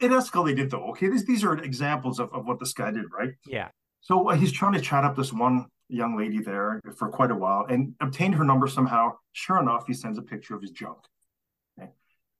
it 0.00 0.10
escalated 0.10 0.70
though. 0.70 0.90
Okay. 0.90 1.08
These, 1.08 1.26
these 1.26 1.44
are 1.44 1.56
examples 1.58 2.20
of, 2.20 2.32
of 2.32 2.46
what 2.46 2.60
this 2.60 2.72
guy 2.72 2.92
did, 2.92 3.06
right? 3.12 3.32
Yeah. 3.46 3.68
So 4.00 4.28
uh, 4.28 4.36
he's 4.36 4.52
trying 4.52 4.74
to 4.74 4.80
chat 4.80 5.04
up 5.04 5.16
this 5.16 5.32
one 5.32 5.66
young 5.88 6.16
lady 6.16 6.40
there 6.40 6.80
for 6.96 7.08
quite 7.08 7.30
a 7.30 7.34
while 7.34 7.66
and 7.68 7.94
obtained 8.00 8.34
her 8.36 8.44
number 8.44 8.66
somehow. 8.66 9.12
Sure 9.32 9.60
enough, 9.60 9.86
he 9.86 9.92
sends 9.92 10.18
a 10.18 10.22
picture 10.22 10.54
of 10.54 10.62
his 10.62 10.70
junk. 10.70 10.98
Okay. 11.78 11.90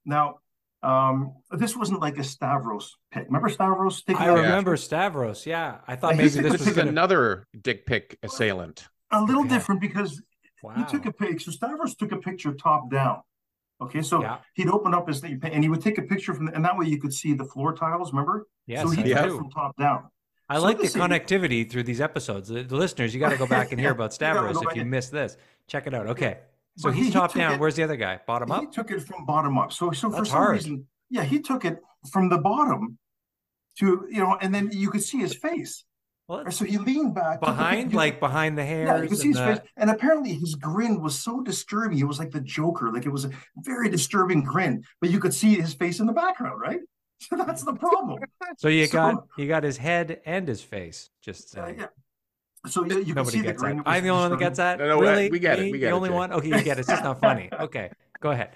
Now, 0.05 0.39
um, 0.83 1.33
this 1.51 1.75
wasn't 1.77 2.01
like 2.01 2.17
a 2.17 2.23
Stavros 2.23 2.97
pic. 3.11 3.25
Remember 3.25 3.49
Stavros 3.49 4.03
taking 4.03 4.21
I 4.21 4.27
that 4.27 4.33
remember 4.41 4.75
Stavros. 4.77 5.45
Yeah, 5.45 5.77
I 5.87 5.95
thought 5.95 6.15
maybe 6.17 6.29
this 6.29 6.35
this 6.35 6.51
was 6.53 6.67
is 6.67 6.75
gonna. 6.75 6.89
another 6.89 7.47
dick 7.59 7.85
pic 7.85 8.17
assailant. 8.23 8.87
a 9.11 9.21
little 9.23 9.41
Okay. 9.41 9.49
different 9.55 9.79
because 9.81 10.21
Wow. 10.63 10.73
he 10.75 10.83
took 10.85 11.05
a 11.05 11.11
picture. 11.11 11.51
Stavros 11.51 11.95
took 11.95 12.11
a 12.11 12.17
picture 12.17 12.53
top 12.53 12.89
down. 12.89 13.21
Okay, 13.81 14.01
so 14.01 14.21
Yeah. 14.21 14.37
he'd 14.53 14.69
open 14.69 14.93
up 14.93 15.07
his 15.07 15.19
thing 15.19 15.39
and 15.43 15.63
he 15.63 15.69
would 15.69 15.81
take 15.81 15.97
a 15.97 16.01
picture 16.03 16.33
from, 16.33 16.45
the, 16.45 16.53
and 16.55 16.63
that 16.65 16.77
way 16.77 16.85
you 16.87 16.99
could 16.99 17.13
see 17.13 17.33
the 17.33 17.43
floor 17.45 17.73
tiles. 17.73 18.11
Remember? 18.13 18.47
Yes, 18.65 18.81
so 18.83 18.89
he 18.91 19.01
I 19.13 19.21
took 19.23 19.33
it 19.33 19.37
from 19.37 19.49
top 19.51 19.75
down. 19.77 20.05
I 20.49 20.55
So 20.57 20.63
like 20.63 20.77
the 20.77 20.83
this 20.83 20.95
is- 20.95 21.01
connectivity 21.01 21.69
through 21.69 21.83
these 21.83 21.99
episodes. 22.01 22.47
The, 22.49 22.63
the 22.63 22.75
listeners, 22.77 23.13
you 23.13 23.19
got 23.19 23.29
to 23.29 23.37
go 23.37 23.45
back 23.47 23.71
and 23.71 23.79
hear 23.79 23.91
about 23.91 24.11
You 24.11 24.15
Stavros 24.15 24.57
go 24.57 24.69
if 24.69 24.75
you 24.75 24.81
and- 24.83 24.91
missed 24.91 25.11
this. 25.11 25.35
Check 25.67 25.85
it 25.87 25.93
out. 25.93 26.07
Okay, 26.07 26.39
so 26.77 26.89
But 26.89 26.95
he's 26.95 27.05
he- 27.05 27.09
he 27.11 27.13
top 27.13 27.31
took 27.31 27.39
down. 27.39 27.53
it- 27.53 27.59
Where's 27.59 27.75
the 27.75 27.83
other 27.83 27.95
guy? 27.97 28.19
Bottom 28.25 28.51
up. 28.51 28.61
He 28.61 28.67
took 28.67 28.91
it 28.91 29.01
from 29.01 29.25
bottom 29.25 29.57
up. 29.57 29.71
So, 29.71 29.91
so 29.91 30.09
for 30.09 30.25
some 30.25 30.37
hard. 30.37 30.55
reason, 30.55 30.87
yeah, 31.09 31.23
he 31.23 31.39
took 31.39 31.65
it 31.65 31.77
from 32.11 32.29
the 32.29 32.37
bottom 32.39 32.97
to 33.79 34.07
you 34.09 34.19
know, 34.19 34.37
and 34.41 34.53
then 34.53 34.69
you 34.71 34.89
could 34.89 35.03
see 35.03 35.17
his 35.19 35.35
face. 35.35 35.85
Well, 36.27 36.49
So 36.51 36.63
he 36.63 36.77
leaned 36.77 37.15
back 37.15 37.41
took 37.41 37.49
a 37.49 37.51
pic- 37.51 37.57
behind, 37.57 37.91
you- 37.91 37.97
like 37.97 38.19
behind 38.19 38.57
the 38.57 38.63
hairs. 38.63 38.87
yeah, 38.87 39.01
you 39.03 39.09
could 39.09 39.17
see 39.17 39.27
and 39.29 39.35
his 39.37 39.45
the- 39.45 39.55
face, 39.61 39.69
and 39.77 39.89
apparently 39.89 40.33
his 40.33 40.55
grin 40.55 41.01
was 41.01 41.19
so 41.19 41.41
disturbing. 41.41 41.99
It 41.99 42.05
was 42.07 42.17
like 42.17 42.31
the 42.31 42.39
Joker, 42.41 42.91
like 42.93 43.05
it 43.05 43.09
was 43.11 43.25
a 43.25 43.31
very 43.57 43.89
disturbing 43.89 44.43
grin, 44.43 44.83
but 45.01 45.09
you 45.09 45.19
could 45.19 45.33
see 45.33 45.55
his 45.55 45.73
face 45.73 45.99
in 45.99 46.07
the 46.07 46.13
background, 46.13 46.59
right? 46.61 46.79
So 47.29 47.37
that's 47.37 47.63
the 47.63 47.73
problem. 47.73 48.19
So 48.57 48.67
you 48.67 48.85
So- 48.87 48.93
got 48.97 49.27
you 49.37 49.47
got 49.47 49.63
his 49.63 49.77
head 49.77 50.21
and 50.25 50.45
his 50.47 50.61
face. 50.61 51.09
Just 51.21 51.57
Uh, 51.57 51.67
yeah. 51.77 51.85
So 52.65 52.85
you, 52.85 52.99
you 52.99 53.05
can 53.05 53.15
Nobody 53.15 53.37
see 53.37 53.41
the 53.41 53.47
gets 53.47 53.61
grin. 53.61 53.77
that. 53.77 53.83
I'm 53.87 54.03
the 54.03 54.09
only 54.09 54.21
one 54.23 54.31
that 54.31 54.39
gets 54.39 54.57
that. 54.57 54.79
No, 54.79 54.87
no, 54.87 54.99
really? 55.01 55.29
we 55.29 55.39
get 55.39 55.59
it, 55.59 55.71
we 55.71 55.79
get 55.79 55.87
the 55.87 55.91
it, 55.91 55.91
only 55.91 56.09
Jay. 56.09 56.15
one. 56.15 56.31
Okay, 56.31 56.47
you 56.47 56.63
get 56.63 56.77
it. 56.77 56.81
It's 56.81 56.89
just 56.89 57.03
not 57.03 57.19
funny. 57.19 57.49
Okay, 57.59 57.91
go 58.21 58.31
ahead. 58.31 58.51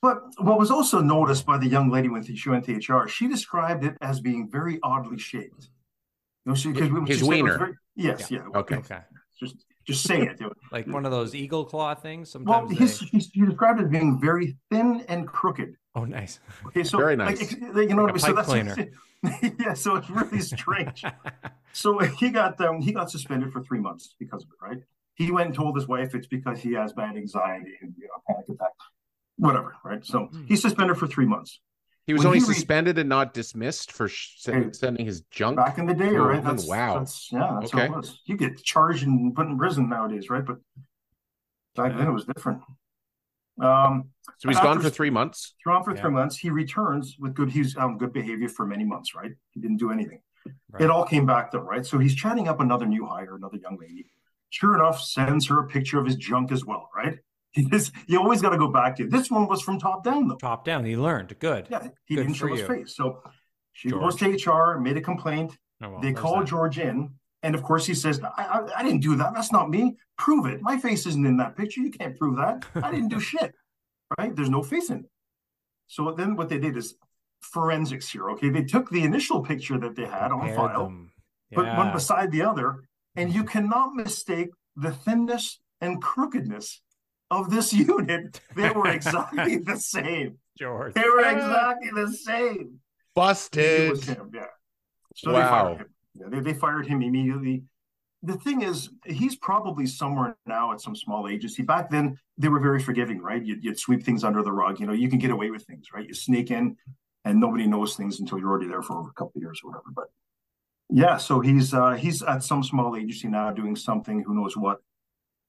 But 0.00 0.22
what 0.38 0.58
was 0.58 0.70
also 0.70 1.00
noticed 1.00 1.44
by 1.46 1.58
the 1.58 1.66
young 1.68 1.90
lady 1.90 2.08
when 2.08 2.22
she 2.24 2.48
went 2.48 2.64
to 2.64 2.74
HR, 2.74 3.06
she 3.08 3.28
described 3.28 3.84
it 3.84 3.96
as 4.00 4.20
being 4.20 4.48
very 4.50 4.78
oddly 4.82 5.18
shaped. 5.18 5.68
You 6.44 6.52
know, 6.52 6.54
she, 6.54 6.72
'cause 6.72 6.90
when 6.90 7.06
His 7.06 7.18
she 7.18 7.24
said 7.24 7.32
it 7.34 7.42
was 7.42 7.50
wiener. 7.52 7.58
very- 7.58 7.74
yes, 7.94 8.30
yeah. 8.30 8.40
Okay. 8.54 8.76
Okay, 8.76 8.98
Just 9.38 9.64
just 9.86 10.04
say 10.04 10.22
it. 10.22 10.40
like 10.72 10.86
one 10.86 11.04
of 11.04 11.12
those 11.12 11.34
eagle 11.34 11.64
claw 11.66 11.94
things. 11.94 12.34
Well, 12.34 12.60
Sometimes. 12.68 12.78
he's, 12.78 13.00
they... 13.00 13.06
he's, 13.06 13.30
he 13.32 13.44
described 13.44 13.80
it 13.80 13.84
as 13.84 13.90
being 13.90 14.18
very 14.20 14.56
thin 14.70 15.04
and 15.08 15.26
crooked. 15.28 15.74
Oh, 15.94 16.04
nice. 16.06 16.40
Okay, 16.68 16.84
so 16.84 16.96
Very 16.98 17.16
like, 17.16 17.38
nice. 17.38 17.42
ex- 17.42 17.52
you 17.52 17.60
know 17.68 17.72
Like 17.74 17.90
a 17.90 17.94
what 17.96 18.10
I 18.10 18.12
mean? 18.12 18.18
So 18.18 18.26
pipe 18.28 18.36
that's 18.36 18.48
cleaner. 18.48 18.74
yeah. 19.60 19.74
So 19.74 19.96
it's 19.96 20.10
really 20.10 20.40
strange. 20.40 21.04
So 21.74 21.98
he 22.00 22.28
got 22.28 22.60
um, 22.60 22.82
he 22.82 22.92
got 22.92 23.10
suspended 23.10 23.50
for 23.50 23.62
three 23.62 23.80
months 23.80 24.14
because 24.18 24.42
of 24.42 24.50
it, 24.50 24.62
right? 24.62 24.82
He 25.14 25.30
went 25.30 25.46
and 25.46 25.54
told 25.54 25.74
his 25.74 25.88
wife 25.88 26.14
it's 26.14 26.26
because 26.26 26.60
he 26.60 26.74
has 26.74 26.92
bad 26.92 27.16
anxiety 27.16 27.72
and 27.80 27.94
you 27.96 28.08
know, 28.08 28.22
panic 28.28 28.46
attack, 28.50 28.72
whatever, 29.36 29.74
right? 29.82 30.04
So 30.04 30.26
Hmm. 30.26 30.44
he's 30.44 30.60
suspended 30.60 30.98
for 30.98 31.06
three 31.06 31.24
months. 31.24 31.60
He 32.06 32.12
was 32.12 32.20
When 32.20 32.26
only 32.26 32.40
he 32.40 32.44
re- 32.44 32.54
suspended 32.56 32.98
and 32.98 33.08
not 33.08 33.32
dismissed 33.32 33.90
for 33.90 34.06
sh- 34.06 34.34
sending 34.72 35.06
his 35.06 35.22
junk. 35.30 35.56
Back 35.56 35.78
in 35.78 35.86
the 35.86 35.94
day, 35.94 36.10
Oh, 36.14 36.24
right? 36.26 36.44
That's 36.44 36.66
wow. 36.66 36.98
That's, 36.98 37.32
yeah, 37.32 37.56
that's 37.58 37.72
Okay. 37.72 37.86
it 37.86 37.90
was. 37.90 38.20
You 38.26 38.36
get 38.36 38.62
charged 38.62 39.06
and 39.06 39.34
put 39.34 39.46
in 39.46 39.56
prison 39.56 39.88
nowadays, 39.88 40.28
right? 40.28 40.44
But 40.44 40.58
back 41.74 41.96
then 41.96 42.06
it 42.06 42.12
was 42.12 42.26
different. 42.26 42.60
Um, 43.60 44.10
So 44.38 44.48
he's 44.48 44.58
gone 44.60 44.80
for 44.80 44.90
three 44.90 45.10
months. 45.10 45.54
through 45.62 45.74
on 45.74 45.84
for 45.84 45.94
Yeah. 45.94 46.00
three 46.02 46.10
months. 46.10 46.36
He 46.38 46.50
returns 46.50 47.16
with 47.18 47.34
good. 47.34 47.50
He's 47.50 47.76
um, 47.76 47.98
good 47.98 48.12
behavior 48.12 48.48
for 48.48 48.66
many 48.66 48.84
months, 48.84 49.14
right? 49.14 49.32
He 49.50 49.60
didn't 49.60 49.76
do 49.78 49.90
anything. 49.90 50.20
Right. 50.70 50.82
It 50.82 50.90
all 50.90 51.04
came 51.04 51.26
back 51.26 51.50
though, 51.52 51.60
right? 51.60 51.84
So 51.86 51.98
he's 51.98 52.14
chatting 52.14 52.48
up 52.48 52.60
another 52.60 52.86
new 52.86 53.06
hire, 53.06 53.36
another 53.36 53.58
young 53.58 53.78
lady. 53.80 54.10
Sure 54.50 54.74
enough, 54.74 55.00
sends 55.00 55.46
her 55.48 55.60
a 55.60 55.66
picture 55.66 55.98
of 55.98 56.06
his 56.06 56.16
junk 56.16 56.50
as 56.52 56.64
well, 56.64 56.88
right? 56.96 57.18
He 57.54 57.66
just, 57.66 57.92
you 58.06 58.18
always 58.18 58.40
got 58.40 58.50
to 58.50 58.56
go 58.58 58.68
back 58.68 58.96
to 58.96 59.06
this 59.06 59.30
one 59.30 59.46
was 59.46 59.60
from 59.60 59.78
top 59.78 60.02
down 60.04 60.26
though. 60.26 60.36
Top 60.36 60.64
down. 60.64 60.86
He 60.86 60.96
learned. 60.96 61.38
Good. 61.38 61.66
Yeah, 61.70 61.82
he 62.06 62.14
Good 62.16 62.22
didn't 62.22 62.36
for 62.38 62.48
show 62.48 62.54
his 62.54 62.66
face. 62.66 62.96
So 62.96 63.22
she 63.74 63.90
goes 63.90 64.16
to 64.16 64.30
HR, 64.30 64.80
made 64.80 64.96
a 64.96 65.02
complaint. 65.02 65.58
Oh, 65.82 65.90
well, 65.90 66.00
they 66.00 66.12
there's 66.12 66.18
call 66.22 66.38
that. 66.38 66.46
George 66.46 66.78
in, 66.78 67.10
and 67.42 67.54
of 67.54 67.62
course 67.62 67.86
he 67.86 67.94
says, 67.94 68.20
I, 68.22 68.28
I, 68.44 68.78
"I 68.78 68.82
didn't 68.82 69.00
do 69.00 69.16
that. 69.16 69.34
That's 69.34 69.52
not 69.52 69.70
me. 69.70 69.96
Prove 70.16 70.46
it. 70.46 70.62
My 70.62 70.78
face 70.78 71.06
isn't 71.06 71.26
in 71.26 71.36
that 71.38 71.56
picture. 71.56 71.80
You 71.80 71.90
can't 71.90 72.18
prove 72.18 72.36
that. 72.36 72.64
I 72.74 72.90
didn't 72.90 73.08
do 73.08 73.20
shit. 73.32 73.54
Right? 74.18 74.34
There's 74.34 74.50
no 74.50 74.62
face 74.62 74.90
in 74.90 74.98
it." 75.00 75.10
So 75.88 76.12
then 76.12 76.36
what 76.36 76.48
they 76.48 76.58
did 76.58 76.76
is 76.76 76.94
forensics 77.40 78.08
here. 78.10 78.30
Okay, 78.30 78.48
they 78.48 78.64
took 78.64 78.88
the 78.90 79.02
initial 79.02 79.42
picture 79.42 79.78
that 79.78 79.96
they 79.96 80.06
had 80.06 80.32
on 80.32 80.54
file, 80.54 80.84
them. 80.84 81.12
put 81.52 81.66
one 81.66 81.92
beside 81.92 82.30
the 82.32 82.42
other, 82.42 82.84
and 83.16 83.32
you 83.32 83.44
cannot 83.44 83.94
mistake 83.94 84.50
the 84.76 84.92
thinness 84.92 85.60
and 85.80 86.00
crookedness 86.00 86.80
of 87.30 87.50
this 87.50 87.72
unit. 87.94 88.40
They 88.56 88.70
were 88.70 88.88
exactly 88.88 89.58
the 89.58 89.76
same. 89.94 90.38
George. 90.58 90.94
They 90.94 91.02
were 91.02 91.24
ah. 91.24 91.30
exactly 91.30 91.90
the 91.94 92.12
same. 92.12 92.60
It 92.60 93.14
Busted. 93.14 93.90
was 93.90 94.04
him, 94.04 94.30
yeah. 94.34 94.46
So 95.16 95.32
Wow. 95.32 95.78
They 96.14 96.40
they 96.40 96.54
fired 96.54 96.86
him 96.86 97.02
immediately. 97.02 97.64
The 98.24 98.34
thing 98.34 98.62
is, 98.62 98.90
he's 99.04 99.34
probably 99.34 99.86
somewhere 99.86 100.36
now 100.46 100.72
at 100.72 100.80
some 100.80 100.94
small 100.94 101.28
agency. 101.28 101.62
Back 101.62 101.90
then, 101.90 102.16
they 102.38 102.48
were 102.48 102.60
very 102.60 102.80
forgiving, 102.80 103.20
right? 103.20 103.44
You'd, 103.44 103.64
you'd 103.64 103.78
sweep 103.80 104.04
things 104.04 104.22
under 104.22 104.44
the 104.44 104.52
rug. 104.52 104.78
You 104.78 104.86
know, 104.86 104.92
you 104.92 105.08
can 105.08 105.18
get 105.18 105.32
away 105.32 105.50
with 105.50 105.64
things, 105.64 105.86
right? 105.92 106.06
You 106.06 106.14
sneak 106.14 106.52
in, 106.52 106.76
and 107.24 107.40
nobody 107.40 107.66
knows 107.66 107.96
things 107.96 108.20
until 108.20 108.38
you're 108.38 108.48
already 108.48 108.68
there 108.68 108.82
for 108.82 108.96
over 108.98 109.10
a 109.10 109.14
couple 109.14 109.32
of 109.36 109.42
years 109.42 109.60
or 109.64 109.70
whatever. 109.70 109.90
But 109.92 110.04
yeah, 110.88 111.16
so 111.16 111.40
he's 111.40 111.74
uh, 111.74 111.92
he's 111.92 112.22
at 112.22 112.44
some 112.44 112.62
small 112.62 112.96
agency 112.96 113.28
now 113.28 113.50
doing 113.50 113.74
something. 113.74 114.22
Who 114.22 114.34
knows 114.34 114.56
what? 114.56 114.78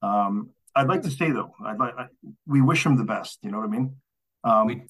Um, 0.01 0.49
I'd 0.75 0.87
like 0.87 1.03
to 1.03 1.11
say 1.11 1.29
though, 1.31 1.53
I'd 1.63 1.77
like 1.77 1.93
I, 1.95 2.07
we 2.47 2.61
wish 2.61 2.85
him 2.85 2.97
the 2.97 3.03
best. 3.03 3.39
You 3.43 3.51
know 3.51 3.59
what 3.59 3.67
I 3.67 3.71
mean? 3.71 3.95
Um, 4.43 4.67
We 4.67 4.81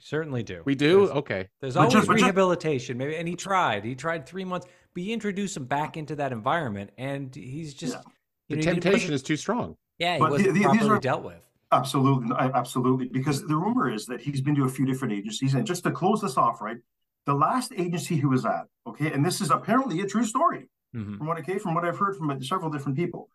certainly 0.00 0.42
do. 0.42 0.62
We 0.64 0.74
do? 0.74 1.06
There's, 1.06 1.10
Okay. 1.18 1.48
there's 1.60 1.76
always 1.76 1.92
just- 1.92 2.08
rehabilitation. 2.08 2.98
Maybe, 2.98 3.16
and 3.16 3.28
he 3.28 3.36
tried. 3.36 3.84
He 3.84 3.94
tried 3.94 4.26
three 4.26 4.44
months, 4.44 4.66
but 4.94 5.02
you 5.02 5.12
introduce 5.12 5.56
him 5.56 5.64
back 5.66 5.96
into 5.96 6.16
that 6.16 6.32
environment, 6.32 6.90
and 6.98 7.34
he's 7.34 7.74
just 7.74 7.94
Yeah. 7.94 8.02
The 8.48 8.56
know, 8.56 8.62
temptation 8.62 9.12
is 9.14 9.22
too 9.22 9.36
strong. 9.36 9.76
Yeah, 9.98 10.14
he 10.14 10.18
But 10.18 10.26
the- 10.26 10.30
wasn't 10.32 10.48
the- 10.48 10.54
these 10.54 10.62
properly 10.64 10.90
are- 10.90 10.98
dealt 11.00 11.24
with. 11.24 11.46
Absolutely, 11.72 12.34
absolutely. 12.36 13.08
Because 13.08 13.46
the 13.46 13.54
rumor 13.54 13.88
is 13.88 14.06
that 14.06 14.20
he's 14.20 14.40
been 14.40 14.56
to 14.56 14.64
a 14.64 14.68
few 14.68 14.84
different 14.86 15.14
agencies, 15.14 15.54
and 15.54 15.64
just 15.64 15.84
to 15.84 15.92
close 15.92 16.20
this 16.20 16.36
off, 16.36 16.60
right? 16.60 16.78
The 17.26 17.34
last 17.34 17.72
agency 17.76 18.16
he 18.16 18.26
was 18.26 18.44
at, 18.44 18.66
okay, 18.88 19.12
and 19.12 19.24
this 19.24 19.40
is 19.40 19.50
apparently 19.52 20.00
a 20.00 20.06
true 20.06 20.24
story 20.24 20.68
Mhm. 20.96 21.18
from 21.18 21.26
what 21.28 21.36
I 21.36 21.42
came 21.42 21.60
from 21.60 21.74
what 21.74 21.84
I've 21.84 21.98
heard 21.98 22.16
from 22.16 22.42
several 22.42 22.70
different 22.70 22.96
people, 22.98 23.30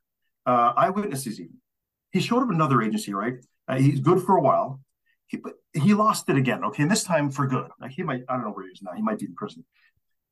uh, 0.45 0.73
eyewitnesses 0.75 1.39
even. 1.39 1.61
He 2.11 2.19
showed 2.19 2.43
up 2.43 2.49
another 2.49 2.81
agency, 2.81 3.13
right? 3.13 3.35
Uh, 3.69 3.77
he's 3.77 4.01
good 4.01 4.21
for 4.21 4.35
a 4.35 4.41
while, 4.41 4.81
he, 5.27 5.37
but 5.37 5.53
he 5.73 5.93
lost 5.93 6.29
it 6.29 6.37
again, 6.37 6.63
okay, 6.65 6.83
and 6.83 6.91
this 6.91 7.03
time 7.03 7.31
for 7.31 7.47
good. 7.47 7.69
Like 7.79 7.91
he 7.91 8.03
might, 8.03 8.23
I 8.29 8.33
don't 8.35 8.43
know 8.45 8.51
where 8.51 8.65
he 8.65 8.71
is 8.71 8.81
now. 8.81 8.91
He 8.95 9.01
might 9.01 9.19
be 9.19 9.25
in 9.25 9.35
prison. 9.35 9.63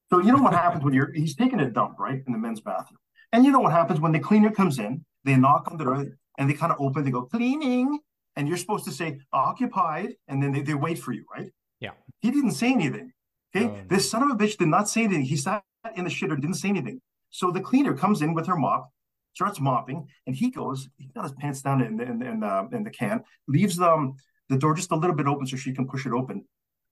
So 0.09 0.19
you 0.19 0.31
know 0.31 0.41
what 0.43 0.53
happens 0.53 0.83
when 0.83 0.93
you're 0.93 1.11
he's 1.11 1.35
taking 1.35 1.59
a 1.59 1.69
dump, 1.69 1.99
right, 1.99 2.21
in 2.25 2.33
the 2.33 2.39
men's 2.39 2.61
bathroom, 2.61 2.99
and 3.31 3.43
you 3.45 3.51
know 3.51 3.59
what 3.59 3.71
happens 3.71 3.99
when 3.99 4.11
the 4.11 4.19
cleaner 4.19 4.51
comes 4.51 4.77
in? 4.79 5.03
They 5.23 5.35
knock 5.35 5.69
on 5.71 5.77
the 5.77 5.83
door 5.85 6.05
and 6.37 6.49
they 6.49 6.53
kind 6.53 6.71
of 6.71 6.79
open. 6.79 7.03
They 7.03 7.11
go 7.11 7.23
cleaning, 7.23 7.99
and 8.35 8.47
you're 8.47 8.57
supposed 8.57 8.85
to 8.85 8.91
say 8.91 9.19
occupied, 9.31 10.13
and 10.27 10.41
then 10.41 10.51
they, 10.51 10.61
they 10.61 10.73
wait 10.73 10.99
for 10.99 11.11
you, 11.13 11.25
right? 11.35 11.49
Yeah. 11.79 11.91
He 12.21 12.31
didn't 12.31 12.51
say 12.51 12.71
anything. 12.71 13.11
Okay, 13.55 13.65
no. 13.67 13.77
this 13.87 14.09
son 14.09 14.23
of 14.23 14.29
a 14.29 14.35
bitch 14.35 14.57
did 14.57 14.67
not 14.67 14.89
say 14.89 15.03
anything. 15.03 15.23
He 15.23 15.35
sat 15.37 15.63
in 15.95 16.03
the 16.05 16.09
shitter, 16.09 16.35
didn't 16.39 16.55
say 16.55 16.69
anything. 16.69 17.01
So 17.29 17.51
the 17.51 17.61
cleaner 17.61 17.93
comes 17.95 18.21
in 18.21 18.33
with 18.33 18.47
her 18.47 18.55
mop, 18.55 18.89
starts 19.33 19.59
mopping, 19.59 20.07
and 20.27 20.35
he 20.35 20.49
goes. 20.51 20.89
He 20.97 21.09
got 21.15 21.23
his 21.23 21.33
pants 21.33 21.61
down 21.61 21.81
in 21.81 21.97
the 21.97 22.03
in, 22.03 22.19
the- 22.19 22.27
in, 22.29 22.39
the, 22.39 22.69
in 22.73 22.83
the 22.83 22.89
can, 22.89 23.23
leaves 23.47 23.79
um, 23.79 24.15
the 24.49 24.57
door 24.57 24.73
just 24.73 24.91
a 24.91 24.95
little 24.95 25.15
bit 25.15 25.27
open 25.27 25.47
so 25.47 25.57
she 25.57 25.73
can 25.73 25.87
push 25.87 26.05
it 26.05 26.13
open. 26.13 26.45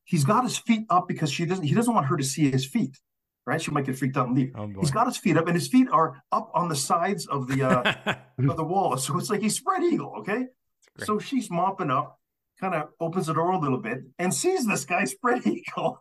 He's 0.04 0.24
got 0.24 0.44
his 0.44 0.58
feet 0.58 0.86
up 0.90 1.08
because 1.08 1.32
she 1.32 1.46
doesn't. 1.46 1.64
He 1.64 1.76
doesn't 1.76 1.94
want 1.94 2.08
her 2.08 2.18
to 2.18 2.24
see 2.24 2.50
his 2.50 2.66
feet, 2.66 3.00
right? 3.46 3.62
She 3.62 3.72
might 3.72 3.86
get 3.86 3.98
freaked 3.98 4.18
out 4.18 4.28
and 4.28 4.36
leave. 4.36 4.52
Oh. 4.56 4.70
He's 4.80 4.92
got 4.92 5.08
his 5.08 5.18
feet 5.18 5.38
up, 5.38 5.48
and 5.48 5.56
his 5.56 5.68
feet 5.68 5.88
are 5.92 6.22
up 6.32 6.52
on 6.54 6.70
the 6.70 6.76
sides 6.76 7.28
of 7.28 7.48
the 7.48 7.64
uh, 7.64 8.16
of 8.50 8.58
the 8.58 8.64
wall. 8.64 8.98
So 8.98 9.18
it's 9.18 9.30
like 9.30 9.42
he's 9.42 9.56
spread 9.56 9.84
eagle, 9.84 10.16
okay? 10.20 10.46
So 11.00 11.20
she's 11.20 11.50
mopping 11.50 11.90
up, 11.90 12.20
kind 12.60 12.76
of 12.76 12.90
opens 13.00 13.28
the 13.28 13.34
door 13.34 13.52
a 13.52 13.60
little 13.60 13.78
bit, 13.80 14.00
and 14.20 14.34
sees 14.34 14.66
this 14.66 14.86
guy 14.86 15.06
spread 15.06 15.46
eagle. 15.48 16.00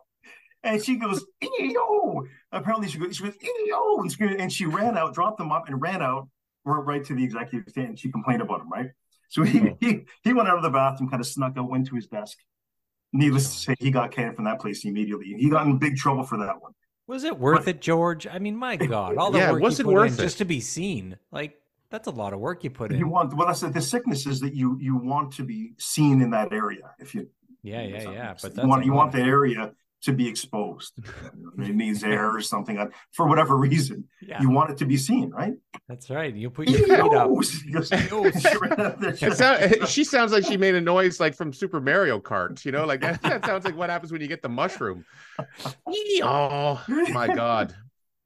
And 0.62 0.82
she 0.82 0.96
goes, 0.96 1.24
Ew! 1.40 2.28
Apparently 2.52 2.88
she 2.88 2.98
goes, 2.98 3.16
she 3.16 3.24
goes, 3.24 3.34
Ew! 3.40 4.06
And, 4.20 4.52
she 4.52 4.66
ran 4.66 4.98
out, 4.98 5.14
dropped 5.14 5.38
them 5.38 5.52
up, 5.52 5.68
and 5.68 5.80
ran 5.80 6.02
out 6.02 6.28
right 6.64 7.04
to 7.04 7.14
the 7.14 7.24
executive 7.24 7.68
stand. 7.70 7.98
She 7.98 8.10
complained 8.10 8.42
about 8.42 8.60
him, 8.60 8.70
right? 8.70 8.90
So 9.30 9.44
he, 9.44 9.60
Oh. 9.60 9.76
he 9.80 10.04
he 10.22 10.32
went 10.34 10.48
out 10.48 10.56
of 10.56 10.62
the 10.62 10.70
bathroom, 10.70 11.08
kind 11.08 11.20
of 11.20 11.26
snuck 11.26 11.56
out, 11.56 11.70
went 11.70 11.86
to 11.86 11.94
his 11.94 12.06
desk. 12.06 12.36
Needless 13.12 13.52
to 13.54 13.58
say, 13.60 13.74
he 13.80 13.90
got 13.90 14.10
canned 14.12 14.36
from 14.36 14.44
that 14.44 14.60
place 14.60 14.84
immediately. 14.84 15.34
He 15.38 15.48
got 15.48 15.66
in 15.66 15.78
big 15.78 15.96
trouble 15.96 16.24
for 16.24 16.36
that 16.38 16.60
one. 16.60 16.72
Was 17.06 17.24
it 17.24 17.36
worth 17.38 17.66
it, 17.66 17.80
George? 17.80 18.26
I 18.26 18.38
mean, 18.38 18.54
my 18.56 18.76
God, 18.76 19.16
all 19.16 19.30
the 19.32 19.38
Yeah, 19.38 19.52
work 19.52 19.62
was 19.62 19.78
you 19.78 19.84
it 19.84 19.86
put 19.86 19.94
worth 19.94 20.12
in 20.12 20.18
it? 20.20 20.22
just 20.22 20.38
to 20.38 20.44
be 20.44 20.60
seen. 20.60 21.16
Like 21.32 21.60
that's 21.90 22.06
a 22.06 22.12
lot 22.12 22.32
of 22.32 22.40
work 22.40 22.62
you 22.62 22.70
put 22.70 22.92
in. 22.92 22.98
You 22.98 23.06
in. 23.06 23.10
want 23.10 23.34
well, 23.34 23.46
that's 23.48 23.60
the 23.60 23.80
sickness 23.80 24.26
is 24.26 24.40
that 24.40 24.54
you 24.54 24.78
you 24.80 24.96
want 24.96 25.32
to 25.34 25.44
be 25.44 25.72
seen 25.78 26.20
in 26.22 26.30
that 26.30 26.52
area. 26.52 26.90
If 26.98 27.14
you 27.14 27.28
Yeah, 27.62 27.82
yeah, 27.82 28.10
yeah. 28.10 28.34
But 28.40 28.56
you 28.56 28.68
want 28.68 28.84
you 28.84 28.92
want 28.92 29.12
that 29.12 29.26
area 29.26 29.72
to 30.02 30.12
be 30.12 30.28
exposed. 30.28 30.92
it 31.58 31.74
needs 31.74 32.02
air 32.02 32.34
or 32.34 32.40
something 32.40 32.78
uh, 32.78 32.86
for 33.12 33.26
whatever 33.26 33.56
reason. 33.56 34.08
Yeah, 34.20 34.40
You 34.40 34.50
want 34.50 34.70
it 34.70 34.78
to 34.78 34.86
be 34.86 34.96
seen, 34.96 35.30
right? 35.30 35.54
that's 35.88 36.10
right. 36.10 36.34
You 36.34 36.50
put 36.50 36.68
your 36.68 36.80
feet 36.80 36.90
up. 36.92 37.30
He 37.30 37.82
she 39.16 39.26
out 39.26 39.36
sound, 39.36 39.88
she 39.88 40.04
sounds 40.04 40.32
like 40.32 40.44
she 40.44 40.56
made 40.56 40.74
a 40.74 40.80
noise 40.80 41.20
like 41.20 41.34
from 41.34 41.52
Super 41.52 41.80
Mario 41.80 42.18
Kart. 42.20 42.64
You 42.64 42.72
know, 42.72 42.86
like 42.86 43.00
that, 43.00 43.20
that 43.22 43.44
sounds 43.44 43.64
like 43.64 43.76
what 43.76 43.90
happens 43.90 44.12
when 44.12 44.20
you 44.20 44.28
get 44.28 44.42
the 44.42 44.48
mushroom. 44.48 45.04
oh 46.22 46.80
my 47.12 47.26
god! 47.26 47.74